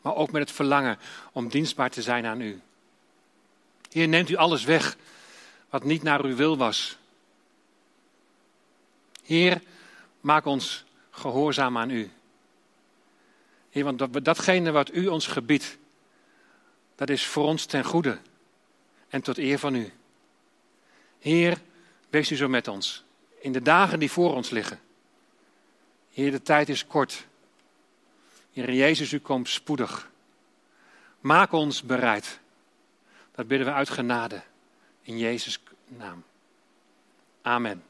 maar 0.02 0.14
ook 0.14 0.30
met 0.30 0.42
het 0.42 0.52
verlangen 0.52 0.98
om 1.32 1.48
dienstbaar 1.48 1.90
te 1.90 2.02
zijn 2.02 2.26
aan 2.26 2.40
u. 2.40 2.60
Heer, 3.90 4.08
neemt 4.08 4.28
u 4.28 4.36
alles 4.36 4.64
weg 4.64 4.96
wat 5.70 5.84
niet 5.84 6.02
naar 6.02 6.24
uw 6.24 6.36
wil 6.36 6.56
was. 6.56 6.98
Heer, 9.22 9.62
maak 10.20 10.44
ons 10.44 10.84
gehoorzaam 11.10 11.78
aan 11.78 11.90
u. 11.90 12.10
Heer, 13.70 13.84
want 13.84 14.24
datgene 14.24 14.70
wat 14.70 14.94
u 14.94 15.06
ons 15.06 15.26
gebiedt, 15.26 15.76
dat 16.94 17.10
is 17.10 17.26
voor 17.26 17.44
ons 17.44 17.64
ten 17.64 17.84
goede 17.84 18.18
en 19.08 19.22
tot 19.22 19.38
eer 19.38 19.58
van 19.58 19.74
u. 19.74 19.92
Heer, 21.18 21.58
wees 22.10 22.30
u 22.30 22.36
zo 22.36 22.48
met 22.48 22.68
ons 22.68 23.04
in 23.40 23.52
de 23.52 23.62
dagen 23.62 23.98
die 23.98 24.10
voor 24.10 24.34
ons 24.34 24.50
liggen. 24.50 24.84
Heer, 26.16 26.30
de 26.30 26.42
tijd 26.42 26.68
is 26.68 26.86
kort. 26.86 27.26
Heer 28.52 28.72
Jezus, 28.72 29.12
u 29.12 29.18
komt 29.18 29.48
spoedig. 29.48 30.10
Maak 31.20 31.52
ons 31.52 31.82
bereid. 31.82 32.40
Dat 33.34 33.46
bidden 33.46 33.66
we 33.66 33.72
uit 33.72 33.90
genade. 33.90 34.42
In 35.02 35.18
Jezus' 35.18 35.62
naam. 35.86 36.24
Amen. 37.42 37.84